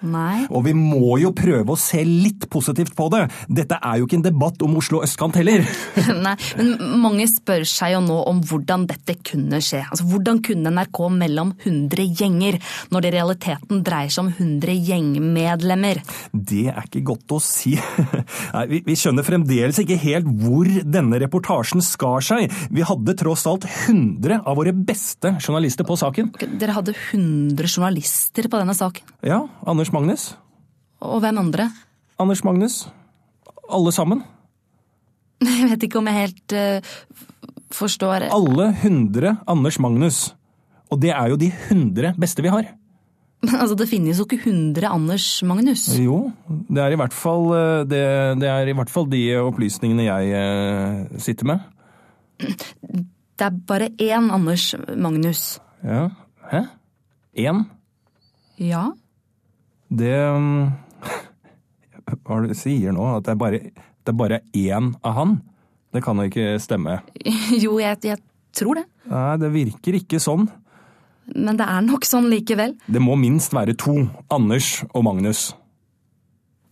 [0.04, 0.44] Nei.
[0.52, 3.24] Og vi må jo prøve å se litt positivt på det.
[3.48, 5.64] Dette er jo ikke en debatt om Oslo østkant heller.
[6.26, 9.84] Nei, men mange spør seg jo nå om hvordan dette kunne skje.
[9.88, 12.60] Altså, Hvordan kunne NRK mellom 100 gjenger,
[12.92, 16.02] når det i realiteten dreier seg om 100 gjengmedlemmer?
[16.34, 17.78] Det er ikke godt å si.
[18.56, 22.52] Nei, vi, vi skjønner fremdeles ikke helt hvor denne reportasjen skar seg.
[22.74, 26.34] Vi hadde tross alt 100 av våre beste journalister på saken.
[26.60, 29.16] Dere hadde 100 journalister på denne saken.
[29.24, 30.34] Ja, Anders Magnus.
[31.04, 31.70] Og hvem andre?
[32.20, 32.84] Anders Magnus.
[33.72, 34.24] Alle sammen.
[35.44, 36.94] Jeg vet ikke om jeg helt uh,
[37.74, 40.22] forstår Alle 100 Anders Magnus.
[40.94, 42.70] Og det er jo de 100 beste vi har.
[43.44, 45.88] Men Altså, Det finnes jo ikke 100 Anders Magnus.
[46.00, 48.04] Jo, det er i hvert fall, eh, det,
[48.44, 51.68] det er i hvert fall de opplysningene jeg uh, sitter med.
[53.34, 55.58] Det er bare én Anders Magnus.
[55.82, 56.04] Ja.
[56.52, 56.60] Hæ?
[57.34, 57.64] Én?
[58.62, 58.92] Ja?
[59.94, 60.72] Det mm,
[62.24, 63.06] Hva er det du sier nå?
[63.18, 65.40] At det er bare, det er bare én av han?
[65.94, 67.00] Det kan jo ikke stemme.
[67.64, 68.20] Jo, jeg, jeg
[68.58, 68.88] tror det.
[69.12, 70.48] Nei, det virker ikke sånn.
[71.34, 72.76] Men det er nok sånn likevel.
[72.92, 73.96] Det må minst være to.
[74.34, 75.52] Anders og Magnus.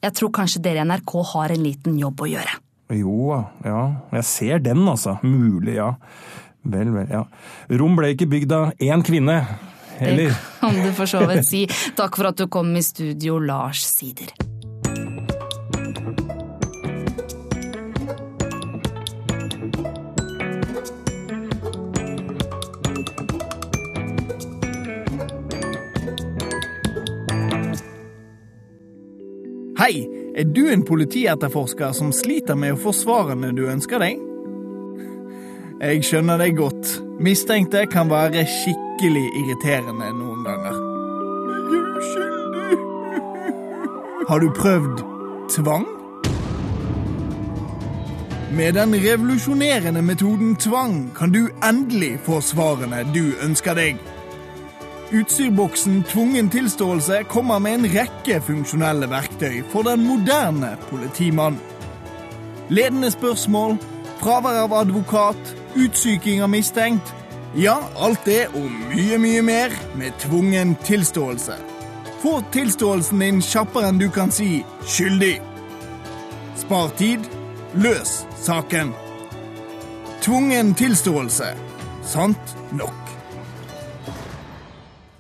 [0.02, 2.58] Jeg tror kanskje dere i NRK har en liten jobb å gjøre.
[2.98, 3.82] Jo, ja.
[4.18, 5.16] Jeg ser den, altså.
[5.24, 5.94] Mulig, ja.
[6.68, 7.24] Vel, vel, ja.
[7.80, 9.38] Rom ble ikke bygd av én kvinne.
[10.02, 10.24] Eller?
[10.24, 11.68] Det kan du for så vidt si.
[12.00, 14.34] Takk for at du kom i studio, Lars Sider.
[29.82, 34.22] Hei, er du en politietterforsker som sliter med å få svarene du ønsker deg?
[35.82, 36.96] Jeg skjønner deg godt.
[37.22, 40.76] Mistenkte kan være skikkelig irriterende noen ganger.
[41.72, 42.78] Jeg er uskyldig.
[44.30, 45.04] Har du prøvd
[45.50, 45.88] tvang?
[48.52, 53.98] Med den revolusjonerende metoden tvang kan du endelig få svarene du ønsker deg.
[55.14, 61.60] Utstyrboksen Tvungen tilståelse kommer med en rekke funksjonelle verktøy for den moderne politimann.
[62.70, 63.78] Ledende spørsmål,
[64.20, 67.16] fravær av advokat, utsyking av mistenkt.
[67.56, 71.58] Ja, alt det og mye, mye mer med tvungen tilståelse.
[72.22, 75.42] Få tilståelsen din kjappere enn du kan si 'skyldig'.
[76.56, 77.28] Spar tid,
[77.74, 78.94] løs saken.
[80.22, 81.56] Tvungen tilståelse.
[82.06, 83.11] Sant nok.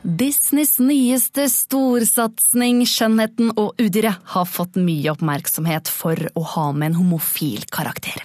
[0.01, 6.97] Disneys nyeste storsatsing Skjønnheten og udyret har fått mye oppmerksomhet for å ha med en
[6.97, 8.23] homofil karakter.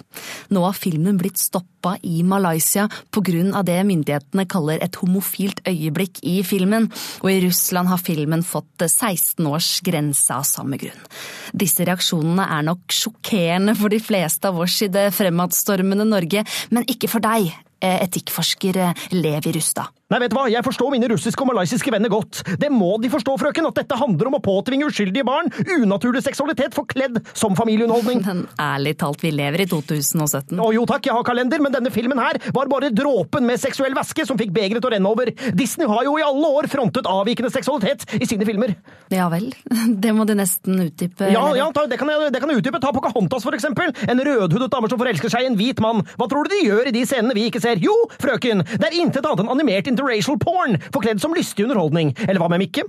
[0.49, 3.61] Nå har filmen blitt stoppa i Malaysia pga.
[3.61, 6.89] det myndighetene kaller et homofilt øyeblikk i filmen,
[7.21, 11.05] og i Russland har filmen fått 16 års grense av samme grunn.
[11.53, 16.41] Disse reaksjonene er nok sjokkerende for de fleste av oss i det fremadstormende Norge,
[16.73, 19.93] men ikke for deg, etikkforsker eh, Levi Rustad.
[20.07, 22.39] Nei, vet du hva, jeg forstår mine russiske og malaysiske venner godt.
[22.61, 26.77] Det må de forstå, frøken, at dette handler om å påtvinge uskyldige barn unaturlig seksualitet
[26.77, 28.21] forkledd som familieunderholdning.
[28.23, 30.53] Men ærlig talt, vi lever i 2017.
[30.63, 33.97] Å jo takk, jeg har kalender, men denne filmen her var bare dråpen med seksuell
[33.97, 35.33] væske som fikk begeret til å renne over.
[35.59, 38.77] Disney har jo i alle år frontet avvikende seksualitet i sine filmer.
[39.11, 39.49] Ja vel,
[40.05, 41.33] det må de nesten utdype.
[41.35, 42.79] Ja, ja, ta, det kan jeg, det kan jeg utdype.
[42.79, 43.91] Ta Pocahontas, for eksempel.
[44.07, 46.05] En rødhudet dame som forelsker seg i en hvit mann.
[46.15, 47.66] Hva tror du de gjør i de scenene vi ikke ser?
[47.83, 52.15] Jo, frøken, det er intet annet enn animert interracial porn, forkledd som lystig underholdning.
[52.27, 52.87] Eller hva med Mikke?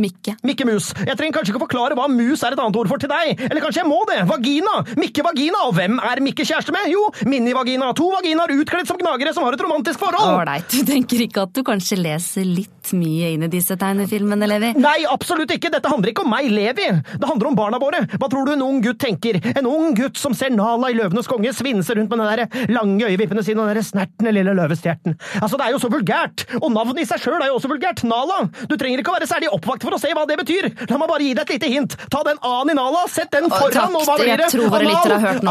[0.00, 0.36] Mikke.
[0.46, 0.92] Mikke Mus.
[0.96, 3.40] Jeg trenger kanskje ikke å forklare hva mus er et annet ord for til deg.
[3.48, 4.20] Eller kanskje jeg må det.
[4.30, 4.78] Vagina.
[5.00, 5.64] Mikke Vagina.
[5.68, 6.88] Og hvem er Mikke kjæreste med?
[6.92, 7.90] Jo, Mini-Vagina.
[7.98, 10.38] To vaginaer utkledd som gnagere som har et romantisk forhold.
[10.38, 14.72] Ålreit, du tenker ikke at du kanskje leser litt mye inn i disse tegnefilmene, Levi?
[14.82, 15.70] Nei, absolutt ikke!
[15.72, 16.88] Dette handler ikke om meg, Levi!
[17.14, 18.02] Det handler om barna våre!
[18.18, 19.38] Hva tror du en ung gutt tenker?
[19.54, 23.08] En ung gutt som ser Nala i Løvenes konge svinse rundt med den der lange
[23.08, 25.16] øyevippene sine og den der snertne lille løvestjerten.
[25.40, 26.46] Altså, det er jo så vulgært!
[26.60, 28.04] Og navnet i seg sjøl er jo også vulgært!
[28.08, 28.42] Nala!
[28.68, 30.70] Du trenger ikke å være særlig oppvakt for å se hva det betyr!
[30.90, 31.96] La meg bare gi deg et lite hint!
[32.12, 34.50] Ta den A-en i Nala, sett den foran, og hva blir det?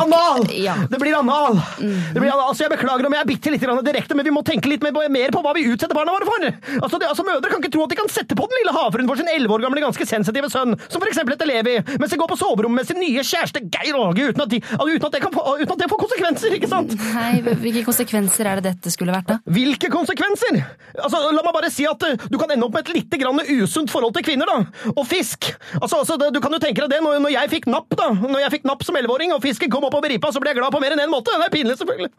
[0.04, 0.46] Anal!
[0.54, 0.76] Ja.
[0.92, 1.60] Det blir anal!
[1.80, 2.48] Det blir anal.
[2.50, 4.84] Altså, jeg beklager om jeg er bitte litt grann direkte, men vi må tenke litt
[4.84, 6.48] mer på hva vi utsetter barna våre for!
[6.82, 9.10] Altså, det, altså, Mødre kan ikke tro at de kan sette på den lille havfruen
[9.10, 12.20] for sin elleve år gamle, ganske sensitive sønn, som for eksempel heter Levi, mens de
[12.20, 15.74] går på soverommet med sin nye kjæreste Geir Åge, uten de, uten, at få, uten
[15.76, 16.96] at det får konsekvenser, ikke sant?
[17.14, 19.40] Nei, hvilke konsekvenser er det dette skulle vært, da?
[19.58, 20.62] Hvilke konsekvenser?
[21.00, 23.42] Altså, La meg bare si at uh, du kan ende opp med et lite grann
[23.50, 24.92] usunt forhold til kvinner, da.
[24.96, 25.54] Og fisk.
[25.80, 28.12] Altså, altså Du kan jo tenke deg det når, når jeg fikk napp da.
[28.18, 30.62] Når jeg fikk napp som elleveåring, og fisken kom opp over ripa, så ble jeg
[30.62, 31.34] glad på mer enn én måte.
[31.34, 32.14] Det er pinlig, selvfølgelig.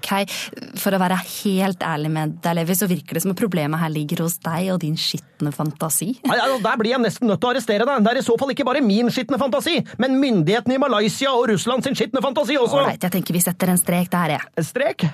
[0.00, 0.32] Ok,
[0.80, 3.92] For å være helt ærlig med deg, Levi, så virker det som at problemet her
[3.92, 6.14] ligger hos deg og din skitne fantasi.
[6.26, 8.04] Nei, ja, Der blir jeg nesten nødt til å arrestere deg.
[8.04, 11.50] Det er i så fall ikke bare min skitne fantasi, men myndighetene i Malaysia og
[11.52, 12.80] Russland sin skitne fantasi også.
[12.80, 14.54] Ålreit, jeg tenker vi setter en strek der, jeg.
[14.60, 15.06] En strek?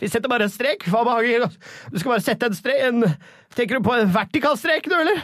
[0.00, 0.84] Vi setter bare en strek?
[0.92, 3.06] Hva behager Du skal bare sette en strek en,
[3.56, 5.22] Tenker du på en vertikal strek, du, eller?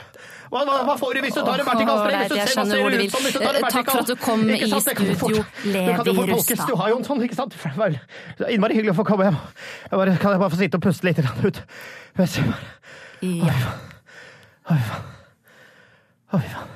[0.52, 2.12] Hva, hva, hva får du hvis du tar en vertikalstrek?
[2.12, 4.06] Hvis du ser- hva ser ut som hvis du tar en vertikal Takk for at
[4.06, 4.58] du kom i
[5.32, 5.86] studio, Levi.
[6.36, 6.66] Rustad.
[6.68, 7.54] Du har jo en sånn, ikke sant?
[8.36, 9.38] Det er Innmari hyggelig å få komme hjem.
[9.90, 11.62] Bare, kan jeg bare få sitte og puste litt ut?
[13.22, 13.48] Ja.
[13.48, 13.80] Oi, faen.
[14.76, 15.08] Oi, faen.
[16.36, 16.68] Oi, faen.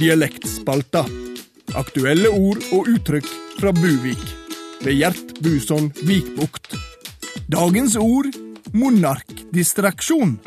[0.00, 1.02] Dialektspalta.
[1.76, 3.26] Aktuelle ord og uttrykk
[3.58, 4.22] fra Buvik.
[4.80, 6.72] Ved Gjert Buson Vikbukt.
[7.52, 8.30] Dagens ord
[8.72, 10.38] monarkdistraksjon.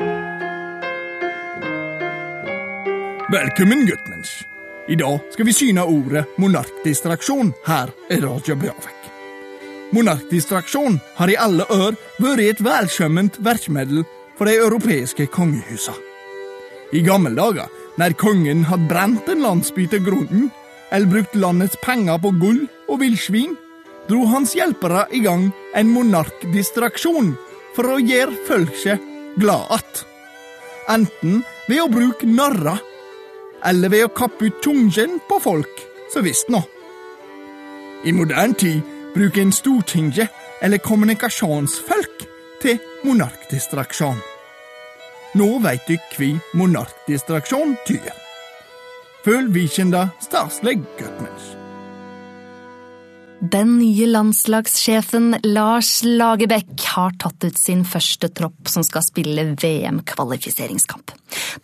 [3.30, 4.32] Velkommen, guttmensch.
[4.90, 9.06] I dag skal vi syne ordet monarkdistraksjon her i Radio Bjørvik.
[9.94, 14.02] Monarkdistraksjon har i alle år vært et velkjent virkemiddel
[14.34, 16.10] for de europeiske kongehusene.
[16.94, 17.70] I gamle dager,
[18.00, 20.50] når kongen hadde brent en landsby til grunnen,
[20.92, 23.54] eller brukt landets penger på gull og villsvin,
[24.08, 27.34] dro hans hjelpere i gang en monarkdistraksjon
[27.74, 30.04] for å gjøre folket glad att.
[30.88, 32.78] Enten ved å bruke narrer,
[33.64, 35.80] eller ved å kappe ut tungen på folk
[36.12, 36.60] så visst nå.
[38.04, 38.82] I moderne tid
[39.14, 40.28] bruker en stortinget
[40.62, 42.28] eller kommunikasjonsfolk
[42.60, 44.33] til monarkdistraksjon.
[45.34, 48.10] Nå veit du kvi monarkdistraksjon tyr.
[49.24, 51.54] Føl vikenda staselig, guttmensch.
[53.44, 61.10] Den nye landslagssjefen Lars Lagerbäck har tatt ut sin første tropp som skal spille VM-kvalifiseringskamp.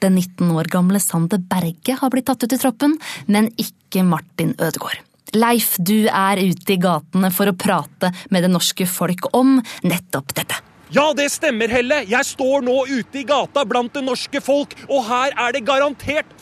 [0.03, 2.99] Den 19 år gamle Sander Berge har blitt tatt ut i troppen,
[3.31, 4.99] men ikke Martin Ødegaard.
[5.39, 10.35] Leif, du er ute i gatene for å prate med det norske folk om nettopp
[10.43, 10.59] dette.
[10.91, 12.01] Ja, det stemmer, Helle.
[12.11, 16.32] Jeg står nå ute i gata blant det norske folk, og her er det garantert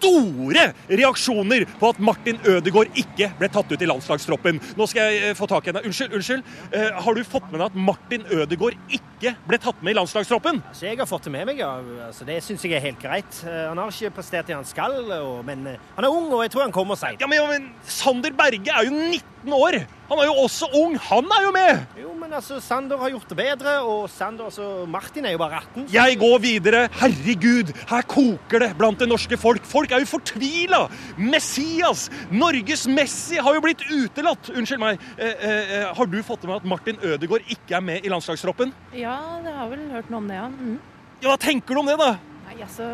[0.00, 4.56] store reaksjoner på at Martin Ødegaard ikke ble tatt ut i landslagstroppen.
[4.78, 5.82] Nå skal jeg eh, få tak i henne.
[5.84, 6.46] Unnskyld, unnskyld.
[6.72, 10.62] Eh, har du fått med deg at Martin Ødegaard ikke ble tatt med i landslagstroppen?
[10.70, 11.68] Altså, jeg har fått det med meg, ja.
[12.06, 13.42] Altså, det syns jeg er helt greit.
[13.44, 16.46] Eh, Han har ikke prestert det han skal, og, men eh, han er ung, og
[16.46, 17.20] jeg tror han kommer seg.
[17.20, 17.68] Ja, men, ja, men
[18.00, 19.86] Sander Berge er jo 19 år!
[20.10, 20.96] Han er jo også ung!
[20.98, 21.78] Han er jo med!
[22.02, 25.60] Jo, men altså, Sander har gjort det bedre, og Sander, altså, Martin er jo bare
[25.62, 25.86] 18.
[25.88, 26.88] så- Jeg går videre.
[27.00, 29.64] Herregud, her koker det blant det norske folk.
[29.64, 30.90] Folk er jo fortvila!
[31.16, 34.50] Messias, Norges Messi, har jo blitt utelatt.
[34.50, 34.98] Unnskyld meg.
[35.18, 38.72] Eh, eh, har du fått med at Martin Ødegaard ikke er med i landslagstroppen?
[38.92, 40.48] Ja, det har vel hørt noe om det, ja.
[40.48, 40.78] Mm.
[41.22, 42.16] Ja, Hva tenker du om det, da?
[42.60, 42.86] Altså,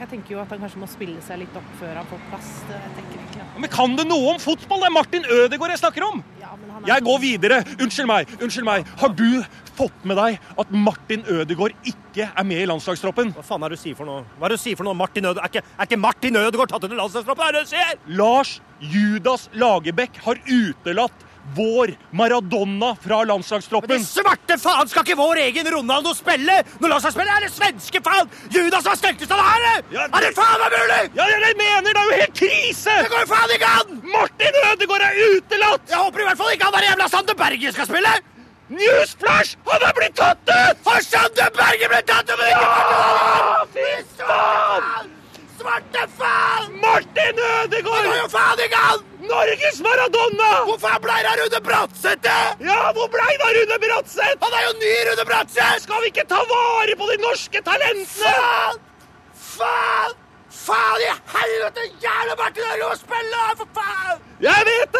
[0.00, 2.48] jeg tenker jo at han kanskje må spille seg litt opp før han får plass.
[2.68, 3.26] Det jeg ikke.
[3.42, 3.46] ja.
[3.60, 4.80] Men Kan det noe om fotball?
[4.82, 6.22] Det er Martin Ødegaard jeg snakker om!
[6.40, 7.58] Ja, men han er Jeg går videre.
[7.76, 8.32] Unnskyld meg.
[8.40, 8.88] unnskyld meg.
[9.02, 9.26] Har du
[9.76, 13.34] fått med deg at Martin Ødegaard ikke er med i landslagstroppen?
[13.36, 14.24] Hva faen er det du sier for noe?
[14.38, 14.96] Hva er det du sier for noe?
[14.96, 15.44] Martin Ødegaard?
[15.44, 17.42] Er ikke, er ikke Martin Ødegaard tatt under landslagstroppen?
[17.44, 17.94] Hva er det du sier?
[18.22, 23.90] Lars Judas Lagerbäck har utelatt vår Maradona fra landslagstroppen.
[23.90, 26.58] Men det Svarte faen, skal ikke vår egen Ronaldo spille?
[26.80, 28.30] Når landslagsspiller er det svenske faen!
[28.52, 29.66] Judas var sterkest av det her!
[29.66, 29.96] det!
[29.96, 31.02] Ja, Er det faen meg mulig?
[31.18, 31.90] Ja, det jeg mener!
[31.90, 32.96] Det er jo helt krise!
[33.02, 34.00] Det går jo faen ikke an!
[34.14, 35.84] Martin Ødegaard er utelatt!
[35.90, 38.16] Jeg håper i hvert fall ikke han der jævla Sander Bergen skal spille!
[38.68, 39.54] Newsflash!
[39.70, 40.80] Han er blitt tatt ut!
[40.88, 42.48] Har Sander Bergen blitt tatt ut?
[42.50, 45.14] Ja, fy faen!
[45.58, 46.72] Svarte faen!
[46.80, 48.04] Martin Ødegaard!
[48.04, 49.04] Han var jo faen ikke gang!
[49.30, 50.50] Norges Maradona!
[50.68, 52.34] Hvor faen da det av Rune Bratseth?
[52.68, 54.36] Ja, hvor blei det av Rune Bratseth?
[54.44, 55.82] Han er jo ny Rune Bratseth!
[55.86, 58.36] Skal vi ikke ta vare på de norske talentene?
[58.36, 58.84] Faen!
[59.48, 60.16] Faen!
[60.66, 61.88] Faen i helvete!
[62.04, 64.24] Jævla Martin Ødegaard spille, for faen!
[64.40, 64.95] Jeg vet det!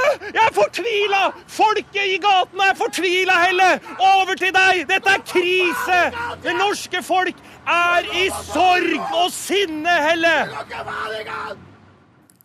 [0.56, 1.22] Fortvila!
[1.58, 3.70] Folket i gatene er fortvila, Helle!
[3.96, 4.82] Over til deg!
[4.90, 6.00] Dette er krise!
[6.44, 7.46] Det norske folk
[7.76, 10.36] er i sorg og sinne, Helle!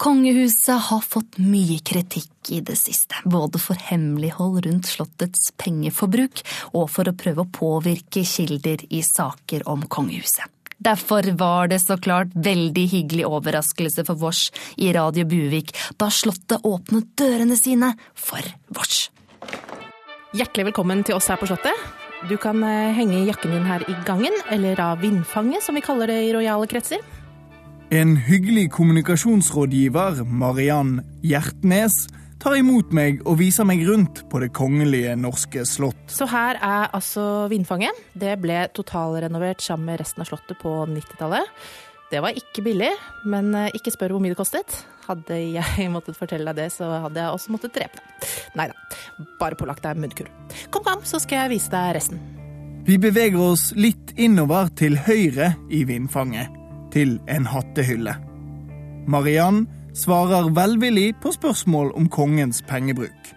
[0.01, 6.41] Kongehuset har fått mye kritikk i det siste, både for hemmelighold rundt slottets pengeforbruk
[6.72, 10.49] og for å prøve å påvirke kilder i saker om kongehuset.
[10.82, 14.48] Derfor var det så klart veldig hyggelig overraskelse for Vårs
[14.82, 18.42] i Radio Buvik da Slottet åpnet dørene sine for
[18.74, 19.12] Vårs.
[20.34, 21.78] Hjertelig velkommen til oss her på Slottet.
[22.30, 26.10] Du kan eh, henge jakken din her i gangen, eller av vindfanget, som vi kaller
[26.10, 27.06] det i rojale kretser.
[27.94, 32.08] En hyggelig kommunikasjonsrådgiver, Mariann Hjertnes,
[32.42, 36.02] tar imot meg og viser meg rundt på det kongelige norske slott.
[36.10, 37.98] Så her er altså vindfanget.
[38.18, 41.50] Det ble totalrenovert sammen med resten av Slottet på 90-tallet.
[42.12, 42.89] Det var ikke billig,
[43.30, 44.82] men eh, ikke spør hvor mye det kostet.
[45.06, 48.34] Hadde jeg måttet fortelle deg det, så hadde jeg også måttet drepe deg.
[48.60, 48.76] Nei da,
[49.39, 50.32] bare pålagt deg munnkur.
[50.74, 52.20] Kom, kom, så skal jeg vise deg resten.
[52.88, 56.50] Vi beveger oss litt innover til høyre i vindfanget,
[56.92, 58.18] til en hattehylle.
[59.08, 59.68] Mariann
[59.98, 63.32] svarer velvillig på spørsmål om kongens pengebruk.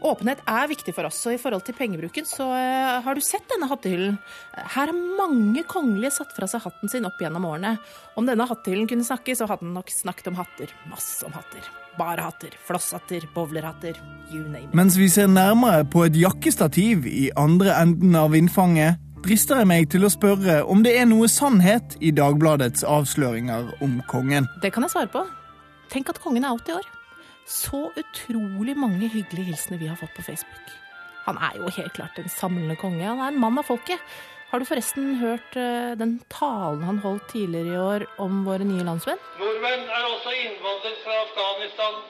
[0.00, 3.44] Åpenhet er viktig for oss, og i forhold til pengebruken så eh, har du sett
[3.52, 4.16] denne hattehyllen.
[4.56, 7.74] Her har mange kongelige satt fra seg hatten sin opp gjennom årene.
[8.16, 10.72] Om denne hattehyllen kunne snakke, så hadde den nok snakket om hatter.
[10.88, 11.68] Masse om hatter.
[11.98, 12.56] Bare hatter.
[12.64, 13.98] Flosshatter, bowlerhatter,
[14.30, 14.78] you name it.
[14.78, 19.90] Mens vi ser nærmere på et jakkestativ i andre enden av vindfanget, drister jeg meg
[19.92, 24.48] til å spørre om det er noe sannhet i Dagbladets avsløringer om kongen.
[24.64, 25.26] Det kan jeg svare på.
[25.90, 26.90] Tenk at kongen er 80 år.
[27.50, 30.66] Så utrolig mange hyggelige hilsener vi har fått på Facebook.
[31.26, 33.02] Han er jo helt klart en samlende konge.
[33.04, 33.98] Han er en mann av folket.
[34.50, 38.86] Har du forresten hørt eh, den talen han holdt tidligere i år om våre nye
[38.86, 39.20] landsmenn?
[39.38, 42.00] Nordmenn er også innvandret fra Afghanistan,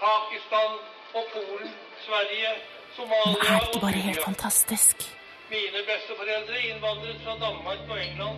[0.00, 0.72] Pakistan
[1.18, 1.70] og Polen,
[2.06, 2.50] Sverige,
[2.96, 5.06] Somalia Men er det ikke bare helt fantastisk?
[5.50, 8.36] Mine besteforeldre innvandret fra Danmark og England.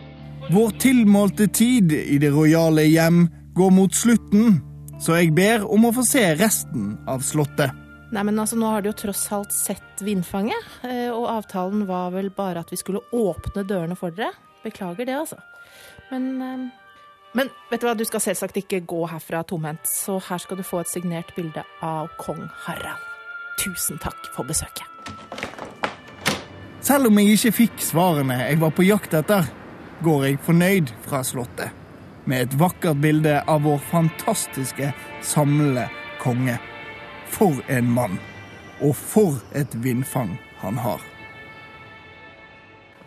[0.52, 3.24] Vår tilmålte tid i det rojale hjem
[3.56, 4.60] går mot slutten,
[4.98, 7.74] så jeg ber om å få se resten av slottet.
[8.08, 12.12] Nei, men altså, Nå har du jo tross alt sett vindfanget, eh, og avtalen var
[12.14, 14.32] vel bare at vi skulle åpne dørene for dere.
[14.64, 15.38] Beklager det, altså.
[16.10, 16.64] Men, eh,
[17.36, 20.64] men vet du hva, du skal selvsagt ikke gå herfra tomhendt, så her skal du
[20.64, 23.04] få et signert bilde av kong Harald.
[23.60, 24.86] Tusen takk for besøket.
[26.80, 29.50] Selv om jeg ikke fikk svarene jeg var på jakt etter,
[30.06, 31.77] går jeg fornøyd fra slottet.
[32.28, 34.92] Med et vakkert bilde av vår fantastiske,
[35.24, 35.86] samlede
[36.20, 36.58] konge.
[37.32, 38.18] For en mann.
[38.84, 41.00] Og for et vindfang han har.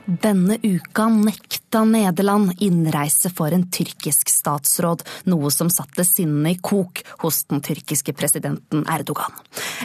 [0.06, 7.04] Denne uka nekta Nederland innreise for en tyrkisk statsråd, noe som satte sinnet i kok
[7.22, 9.38] hos den tyrkiske presidenten Erdogan.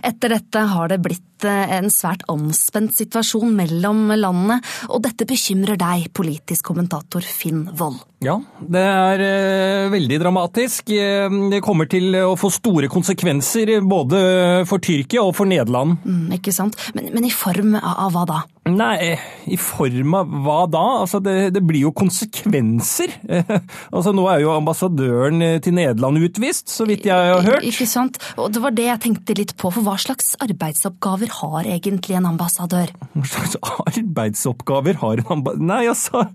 [0.02, 5.76] Etter dette har det blitt eh, en svært anspent situasjon mellom landene, og dette bekymrer
[5.80, 8.00] deg, politisk kommentator Finn Wold.
[8.24, 10.88] Ja, det er eh, veldig dramatisk.
[10.88, 15.98] Eh, Det kommer til å få store konsekvenser både for Tyrkia og for Nederland.
[16.06, 16.78] Mm, ikke sant?
[16.96, 18.42] Men, men i form av, av hva da?
[18.66, 19.14] Nei,
[19.46, 20.84] i form av hva da?
[21.04, 23.12] Altså, det, det blir jo konsekvenser.
[23.94, 27.68] altså, nå er jo ambassadøren til Nederland utvist, så vidt jeg har hørt.
[27.68, 28.18] Ikke sant?
[28.40, 32.28] Og det var det jeg tenkte litt på, for hva slags arbeidsoppgaver har egentlig en
[32.32, 32.92] ambassadør?
[33.14, 33.56] Hva slags
[33.86, 36.26] arbeidsoppgaver har en ambassadør Nei, altså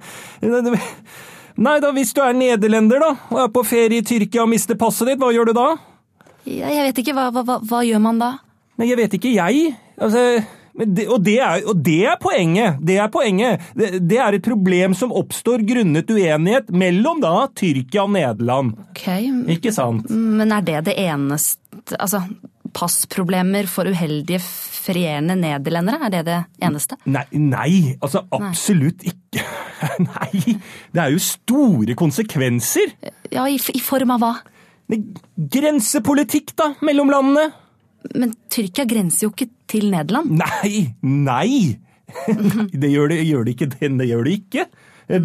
[1.62, 4.78] Nei da, hvis du er nederlender da, og er på ferie i Tyrkia og mister
[4.80, 5.68] passet ditt, hva gjør du da?
[6.48, 8.32] Jeg, jeg vet ikke, hva, hva, hva, gjør man da?
[8.80, 9.74] Nei, jeg vet ikke, jeg.
[10.02, 10.24] Altså,
[10.74, 12.80] det, og, det er, og det er poenget.
[12.88, 13.68] Det er poenget.
[13.78, 18.74] Det, det er et problem som oppstår grunnet uenighet mellom da Tyrkia og Nederland.
[18.90, 19.06] Ok,
[19.58, 20.10] Ikke sant?
[20.10, 21.60] Men er det det eneste
[21.98, 22.20] Altså,
[22.76, 26.98] passproblemer for uheldige ferierende nederlendere, er det det eneste?
[27.06, 29.46] Nei, nei altså absolutt ikke.
[30.06, 30.58] Nei,
[30.94, 32.92] det er jo store konsekvenser.
[33.34, 34.34] Ja, i, i form av hva?
[35.56, 37.48] Grensepolitikk, da, mellom landene.
[38.18, 40.34] Men Tyrkia grenser jo ikke til Nederland.
[40.42, 41.78] Nei, nei!
[42.82, 43.70] Det gjør det, gjør det ikke.
[43.72, 44.66] Det, det gjør det ikke.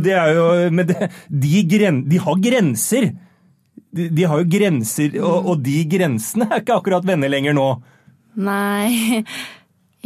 [0.07, 0.45] Det er jo,
[0.75, 1.09] men det,
[1.43, 3.09] de, gren, de har grenser.
[3.97, 7.69] De, de har jo grenser, og, og de grensene er ikke akkurat venner lenger nå.
[8.37, 9.23] Nei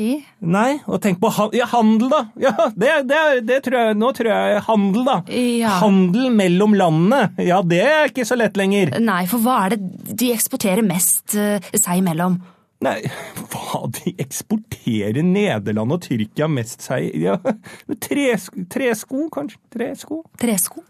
[0.00, 0.12] I?
[0.40, 2.20] Nei, og tenk på han- ja, handel, da.
[2.40, 5.16] Ja, det, det, det tror jeg, Nå tror jeg handel, da.
[5.34, 5.74] Ja.
[5.82, 7.18] Handel mellom landene.
[7.44, 8.94] Ja, det er ikke så lett lenger.
[9.02, 12.38] Nei, for hva er det de eksporterer mest uh, seg imellom?
[12.80, 12.96] Nei,
[13.52, 17.34] hva de eksporterer Nederland og Tyrkia mest seg ja,
[18.06, 19.60] tresko, tresko, kanskje?
[19.74, 20.22] Tresko?
[20.40, 20.86] Tresko?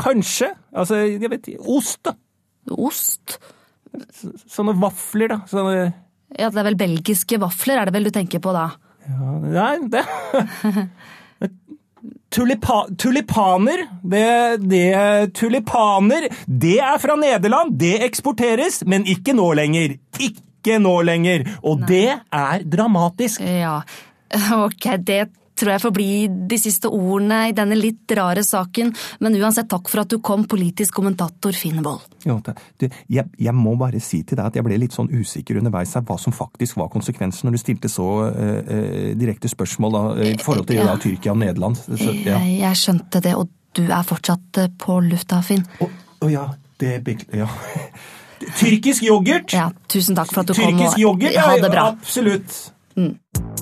[0.00, 0.50] Kanskje.
[0.74, 1.48] Altså, jeg vet.
[1.70, 2.16] Ost, da.
[2.76, 3.38] Ost?
[4.50, 5.38] Sånne vafler, da.
[5.50, 5.76] Sånne
[6.36, 8.68] Ja, det er vel belgiske vafler, er det vel du tenker på da?
[9.06, 10.02] ja, Nei, det
[12.36, 17.78] Tulipa, tulipaner, det, det Tulipaner, det er fra Nederland.
[17.78, 19.94] Det eksporteres, men ikke nå lenger.
[20.20, 21.46] Ikke nå lenger.
[21.62, 23.40] Og det er dramatisk.
[23.40, 23.78] Ja,
[24.66, 25.20] ok, det
[25.56, 26.08] tror jeg får bli
[26.50, 28.92] de siste ordene i denne litt rare saken,
[29.24, 32.04] men uansett takk for at du kom, politisk kommentator Finn Wold.
[32.26, 36.04] Jeg, jeg må bare si til deg at jeg ble litt sånn usikker underveis her
[36.06, 40.42] hva som faktisk var konsekvensen når du stilte så eh, direkte spørsmål da, eh, i
[40.42, 40.90] forhold til Ja.
[40.90, 41.80] da, Tyrkia og Nederland.
[41.86, 42.40] Så, ja.
[42.44, 45.64] Jeg, skjønte det, og du er fortsatt på lufta, Finn.
[45.80, 46.46] Å ja,
[46.80, 46.98] det
[47.32, 47.48] ja.
[48.60, 49.52] Tyrkisk yoghurt!
[49.56, 50.64] Ja, tusen takk for at du kom.
[50.64, 51.86] Tyrkisk yoghurt, yoghurt, Ha det bra.
[51.96, 53.55] absolutt.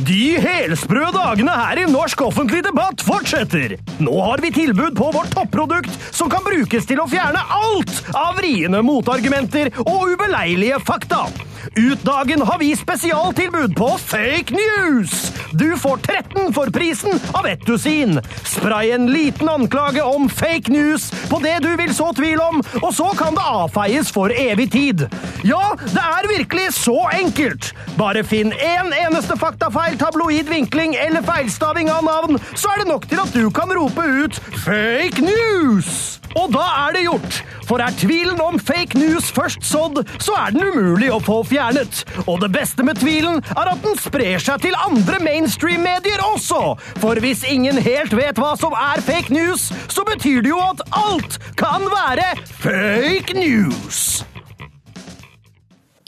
[0.00, 3.74] De helsprø dagene her i norsk offentlig debatt fortsetter.
[4.00, 8.38] Nå har vi tilbud på vårt topprodukt som kan brukes til å fjerne alt av
[8.40, 11.26] vriene motargumenter og ubeleilige fakta.
[11.76, 15.32] Ut dagen har vi spesialtilbud på fake news.
[15.52, 18.20] Du får 13 for prisen av ett dusin.
[18.44, 22.94] Spray en liten anklage om fake news på det du vil så tvil om, og
[22.94, 25.06] så kan det avfeies for evig tid.
[25.46, 27.70] Ja, det er virkelig så enkelt.
[27.94, 33.06] Bare finn én eneste faktafeil, tabloid vinkling eller feilstaving av navn, så er det nok
[33.10, 36.18] til at du kan rope ut fake news!
[36.38, 37.38] Og da er det gjort.
[37.66, 41.59] For er tvilen om fake news først sådd, så er den umulig å få fjernet.
[42.26, 46.74] Og det beste med tvilen er at den sprer seg til andre mainstream-medier også.
[47.02, 50.82] For hvis ingen helt vet hva som er fake news, så betyr det jo at
[50.96, 52.32] alt kan være
[52.62, 54.20] fake news.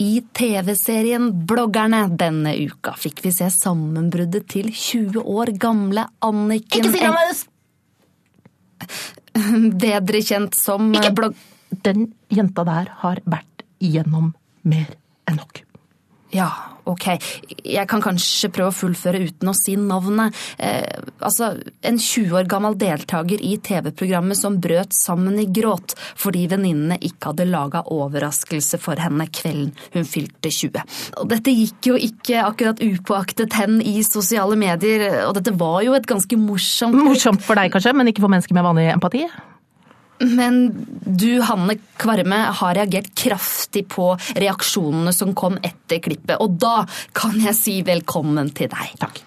[0.03, 6.95] I TV-serien Bloggerne denne uka fikk vi se sammenbruddet til 20 år gamle Anniken Ikke
[6.95, 7.45] si hennes!
[9.85, 11.13] Bedre kjent som Ikke.
[11.21, 11.39] blogg...
[11.85, 14.35] Den jenta der har vært igjennom
[14.69, 14.91] mer
[15.29, 15.65] enn nok.
[16.33, 16.49] Ja,
[16.89, 17.11] ok.
[17.61, 20.33] Jeg kan kanskje prøve å fullføre uten å si navnet.
[20.57, 21.51] Eh, altså,
[21.85, 27.35] en 20 år gammel deltaker i TV-programmet som brøt sammen i gråt fordi venninnene ikke
[27.35, 30.97] hadde laga overraskelse for henne kvelden hun fylte 20.
[31.21, 35.93] Og dette gikk jo ikke akkurat upåaktet hen i sosiale medier, og dette var jo
[35.99, 39.27] et ganske morsomt Morsomt for deg kanskje, men ikke for mennesker med vanlig empati?
[40.23, 40.63] Men
[41.05, 46.83] du, Hanne Kvarme, har reagert kraftig på reaksjonene som kom etter klippet, og da
[47.17, 48.97] kan jeg si velkommen til deg.
[49.03, 49.23] Takk.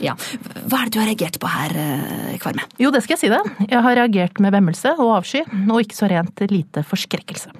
[0.00, 0.14] Ja.
[0.16, 2.64] Hva er det du har reagert på her, eh, Kvarme?
[2.80, 3.40] Jo, det skal jeg si det.
[3.68, 7.52] Jeg har reagert med vemmelse og avsky, og ikke så rent lite forskrekkelse.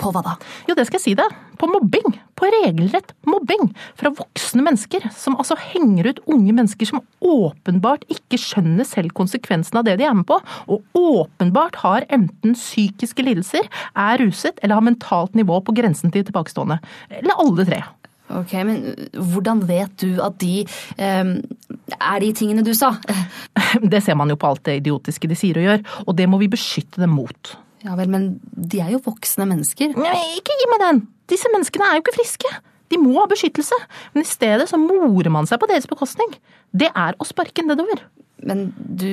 [0.00, 0.34] På hva da?
[0.68, 1.34] Jo, det skal jeg si deg.
[1.60, 2.16] På mobbing.
[2.34, 3.70] På regelrett mobbing.
[3.98, 9.78] Fra voksne mennesker, som altså henger ut unge mennesker som åpenbart ikke skjønner selv konsekvensen
[9.80, 14.80] av det de er med på, og åpenbart har enten psykiske lidelser, er ruset eller
[14.80, 16.80] har mentalt nivå på grensen til tilbakestående.
[17.22, 17.84] Eller alle tre.
[18.34, 18.78] Ok, men
[19.12, 20.64] hvordan vet du at de
[20.96, 21.34] um,
[21.98, 22.94] er de tingene du sa?
[23.92, 26.40] Det ser man jo på alt det idiotiske de sier og gjør, og det må
[26.40, 27.52] vi beskytte dem mot.
[27.84, 29.92] Ja vel, men de er jo voksne mennesker.
[29.98, 31.02] Nei, ikke gi meg den!
[31.28, 32.50] Disse menneskene er jo ikke friske.
[32.92, 33.76] De må ha beskyttelse,
[34.14, 36.32] men i stedet så morer man seg på deres bekostning.
[36.72, 38.02] Det er å sparke nedover.
[38.44, 39.08] Men du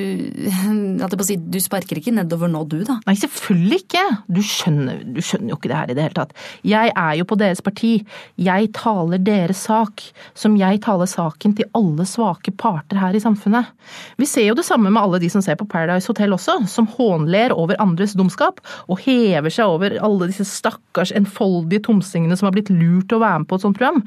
[1.27, 2.97] si, du sparker ikke nedover nå, du da?
[3.07, 4.03] Nei, selvfølgelig ikke.
[4.31, 6.35] Du skjønner, du skjønner jo ikke det her i det hele tatt.
[6.67, 7.93] Jeg er jo på deres parti.
[8.41, 10.03] Jeg taler deres sak,
[10.37, 13.71] som jeg taler saken til alle svake parter her i samfunnet.
[14.19, 16.89] Vi ser jo det samme med alle de som ser på Paradise Hotel også, som
[16.97, 18.61] hånler over andres dumskap,
[18.91, 23.23] og hever seg over alle disse stakkars enfoldige tomsingene som har blitt lurt til å
[23.23, 24.01] være med på et sånt program.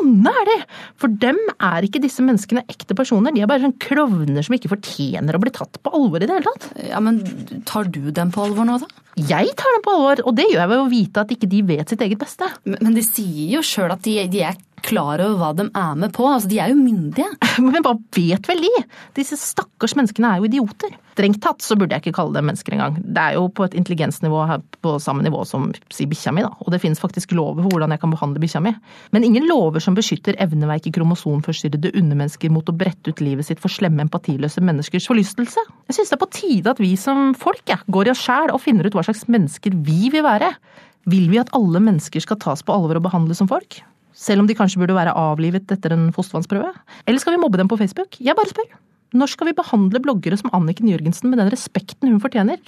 [0.00, 0.58] Onde er de!
[1.00, 4.69] For dem er ikke disse menneskene ekte personer, de er bare sånn klovner som ikke
[4.70, 6.70] fortjener å bli tatt på alvor i det hele tatt.
[6.88, 7.20] Ja, men
[7.68, 8.88] tar du dem på alvor nå, da?
[9.18, 11.62] Jeg tar dem på alvor, og det gjør jeg ved å vite at ikke de
[11.72, 12.48] vet sitt eget beste.
[12.64, 16.12] Men de sier jo sjøl at de, de er klar over hva de er med
[16.16, 16.26] på.
[16.28, 17.28] Altså, de er jo myndige.
[17.64, 18.72] Men hva vet vel de?
[19.18, 20.96] Disse stakkars menneskene er jo idioter.
[21.20, 22.94] Strengt tatt så burde jeg ikke kalle dem mennesker engang.
[23.02, 26.54] Det er jo på et intelligensnivå her på samme nivå som si bikkja mi, da.
[26.64, 28.72] Og det finnes faktisk lover for hvordan jeg kan behandle bikkja mi.
[29.12, 33.72] Men ingen lover som beskytter evneveike kromosomforstyrrede undermennesker mot å brette ut livet sitt for
[33.72, 35.66] slemme, empatiløse menneskers forlystelse.
[35.90, 38.54] Jeg synes det er på tide at vi som folk ja, går i oss sjæl
[38.54, 40.54] og finner ut hva slags mennesker vi vil være.
[41.10, 43.82] Vil vi at alle mennesker skal tas på alvor og behandles som folk?
[44.16, 46.72] Selv om de kanskje burde være avlivet etter en fostervannsprøve?
[47.06, 48.18] Eller skal vi mobbe dem på Facebook?
[48.20, 48.68] Jeg bare spør.
[49.16, 52.60] Når skal vi behandle bloggere som Anniken Jørgensen med den respekten hun fortjener?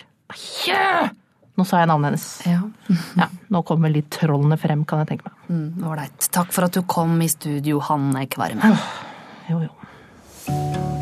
[0.67, 1.13] Yeah!
[1.59, 2.27] Nå sa jeg navnet hennes.
[2.49, 2.63] Ja.
[3.21, 5.45] ja, Nå kommer litt trollene frem, kan jeg tenke meg.
[5.53, 6.31] Mm, Ålreit.
[6.33, 8.75] Takk for at du kom i studio, Hanne Kvarme.
[9.51, 11.02] Jo, jo.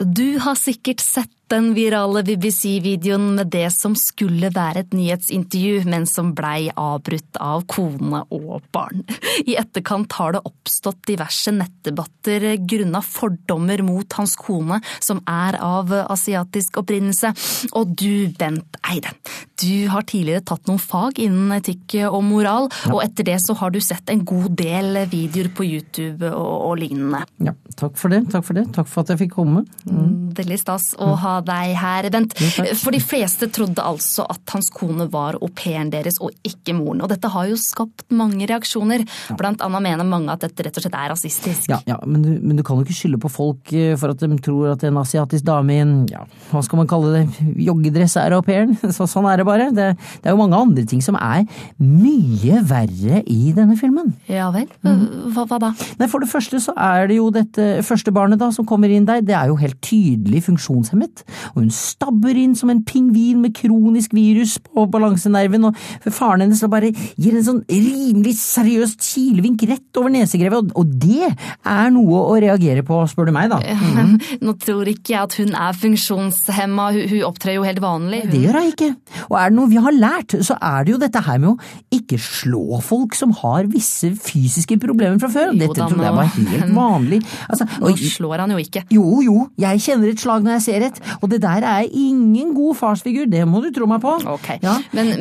[0.00, 6.06] Du har sikkert sett den virale BBC-videoen med det som skulle være et nyhetsintervju, men
[6.08, 9.04] som blei avbrutt av kone og barn.
[9.46, 15.92] I etterkant har det oppstått diverse nettdebatter grunna fordommer mot hans kone, som er av
[16.02, 17.30] asiatisk opprinnelse.
[17.78, 19.14] Og du, Bent Eide,
[19.62, 23.74] du har tidligere tatt noen fag innen etikk og moral, og etter det så har
[23.74, 27.22] du sett en god del videoer på YouTube og, og lignende.
[27.44, 28.24] Ja, takk for det.
[28.34, 28.66] Takk for det.
[28.74, 29.64] Takk for at jeg fikk komme.
[29.86, 30.34] Mm.
[30.34, 32.36] Veldig stas å ha deg her, Bent.
[32.80, 37.02] For de fleste trodde altså at hans kone var au pairen deres og ikke moren.
[37.04, 39.04] Og dette har jo skapt mange reaksjoner.
[39.38, 41.70] Blant annet mener mange at dette rett og slett er rasistisk.
[41.72, 44.22] Ja, ja men, du, men, du, kan jo ikke skylde på folk eh, for at
[44.22, 47.24] de tror at en asiatisk dame i en, ja, hva skal man kalle det,
[47.66, 48.76] joggedress er au pairen.
[48.96, 49.70] Så, sånn er det bare.
[49.74, 51.44] Det, det, er jo mange andre ting som er
[51.80, 54.14] mye verre i denne filmen.
[54.30, 54.68] Ja vel?
[54.84, 55.72] Hva, hva da?
[55.98, 59.08] Nei, For det første så er det jo dette første barnet da som kommer inn
[59.08, 61.23] der, det er jo helt tydelig funksjonshemmet.
[61.54, 66.62] Og hun stabber inn som en pingvin med kronisk virus på balansenerven, og faren hennes
[66.70, 72.36] bare gir en sånn rimelig seriøst kilevink rett over nesegrevet, og det er noe å
[72.40, 73.60] reagere på, spør du meg, da.
[73.60, 74.16] Mm.
[74.44, 78.24] Nå tror ikke jeg at hun er funksjonshemma, hun, hun opptrer jo helt vanlig.
[78.24, 78.32] Hun...
[78.34, 78.90] Det gjør hun ikke.
[79.28, 81.94] Og er det noe vi har lært, så er det jo dette her med å
[81.94, 85.54] ikke slå folk som har visse fysiske problemer fra før.
[85.54, 87.20] Dette da, trodde jeg var helt vanlig.
[87.48, 88.84] Altså, Nå slår han jo ikke.
[88.94, 92.54] Jo, jo, jeg kjenner et slag når jeg ser et, og det der er ingen
[92.54, 94.18] god farsfigur, det må du tro meg på.
[94.38, 94.58] Okay.
[94.62, 94.78] Ja.
[94.92, 95.14] men...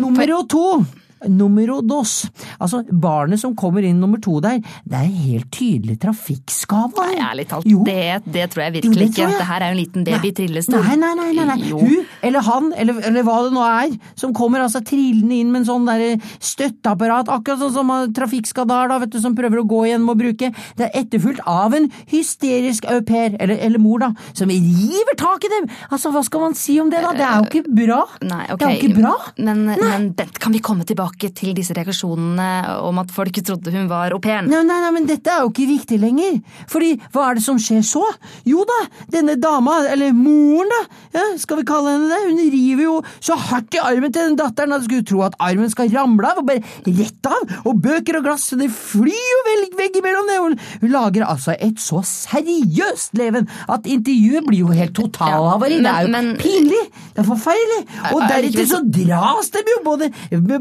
[0.00, 0.84] Nummer to.
[1.28, 2.24] Numero dos.
[2.58, 6.94] Altså, barnet som kommer inn nummer to der, det er helt tydelig trafikkskade.
[7.00, 9.28] Nei, ærlig talt, det, det tror jeg Jo, virkelig det ikke.
[9.40, 10.86] Det her er jo en liten baby i trillestol.
[10.86, 11.58] Nei, nei, nei, nei, nei.
[11.70, 15.62] Hun eller han, eller, eller hva det nå er, som kommer altså trillende inn med
[15.62, 16.04] en sånn der
[16.44, 20.20] støtteapparat, akkurat sånn som trafikkskadar da, vet du, som prøver å gå igjen med å
[20.20, 20.52] bruke.
[20.78, 25.46] Det er etterfulgt av en hysterisk au pair, eller, eller mor da, som river tak
[25.48, 25.68] i dem.
[25.90, 27.14] Altså, hva skal man si om det da?
[27.16, 28.00] Det er jo ikke bra.
[28.24, 28.60] Nei, okay.
[28.60, 29.14] Det er jo ikke bra.
[29.40, 33.72] Men, men Bent, kan vi komme tilbake tilbake til disse reaksjonene om at folk trodde
[33.72, 34.48] hun var au pairen.
[34.50, 36.40] Nei, nei, nei, men dette er jo ikke viktig lenger.
[36.70, 38.02] Fordi hva er det som skjer så?
[38.46, 38.78] Jo da,
[39.12, 40.80] denne dama, eller moren da,
[41.14, 44.38] ja, skal vi kalle henne det, hun river jo så hardt i armen til den
[44.38, 47.80] datteren at du skulle tro at armen skal ramle av, og bare rett av, og
[47.82, 49.40] bøker og glass, så det flyr jo
[49.78, 50.38] veggimellom det.
[50.40, 50.58] Hun,
[50.90, 55.80] lager altså et så seriøst leven at intervjuet blir jo helt totalhavari.
[55.80, 56.82] det er jo men- pinlig,
[57.14, 57.80] det er forferdelig.
[58.12, 60.10] Og Er- er deretter så dras de jo både,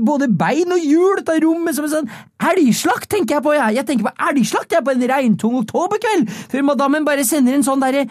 [0.06, 2.10] både bein og hjul av rommet som en sånn
[2.50, 3.54] elgslakt, tenker jeg på.
[3.58, 7.66] Jeg, jeg tenker på elgslakt jeg på en regntung oktoberkveld, før madammen bare sender en
[7.68, 8.08] sånn derre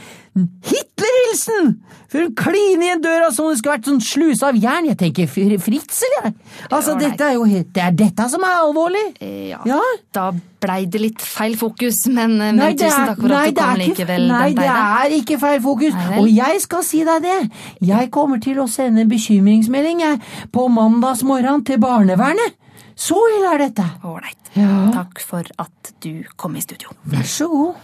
[0.69, 1.73] Hitlerhilsen!
[2.09, 4.87] Før hun kliner igjen døra som om det skulle vært sånn sluse av jern.
[4.89, 6.35] Jeg tenker fritsel, fritzel, jeg.
[6.71, 9.03] Altså, dette er jo Det er dette som er alvorlig.
[9.21, 9.81] Ja, Ja.
[10.15, 10.31] da
[10.61, 13.77] blei det litt feil fokus, men, men Nei, tusen er- takk for at du kom
[13.83, 14.25] likevel.
[14.27, 15.95] ikke- Nei, det er ikke feil fokus.
[15.95, 16.19] Nei.
[16.19, 17.51] Og jeg skal si deg det.
[17.81, 20.21] Jeg kommer til å sende en bekymringsmelding jeg,
[20.53, 22.55] på mandagsmorgen til barnevernet.
[22.99, 23.85] Så ille er dette.
[24.05, 24.35] Ålreit.
[24.57, 24.91] Ja.
[24.91, 26.89] Takk for at du kom i studio.
[27.07, 27.77] Vær så god.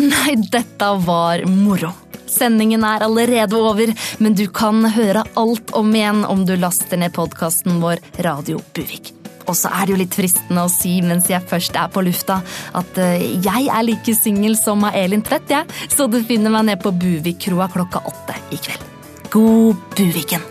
[0.00, 1.92] Nei, dette var moro.
[2.30, 3.92] Sendingen er allerede over,
[4.22, 9.12] men du kan høre alt om igjen om du laster ned podkasten vår Radio Buvik.
[9.48, 12.40] Og så er det jo litt fristende å si mens jeg først er på lufta,
[12.76, 15.80] at eh, jeg er like singel som Elin Tvedt, jeg.
[15.92, 18.86] Så du finner meg ned på Buvikkroa klokka åtte i kveld.
[19.30, 20.48] God Buviken!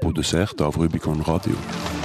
[0.00, 1.99] Produsert av Rubicon Radio.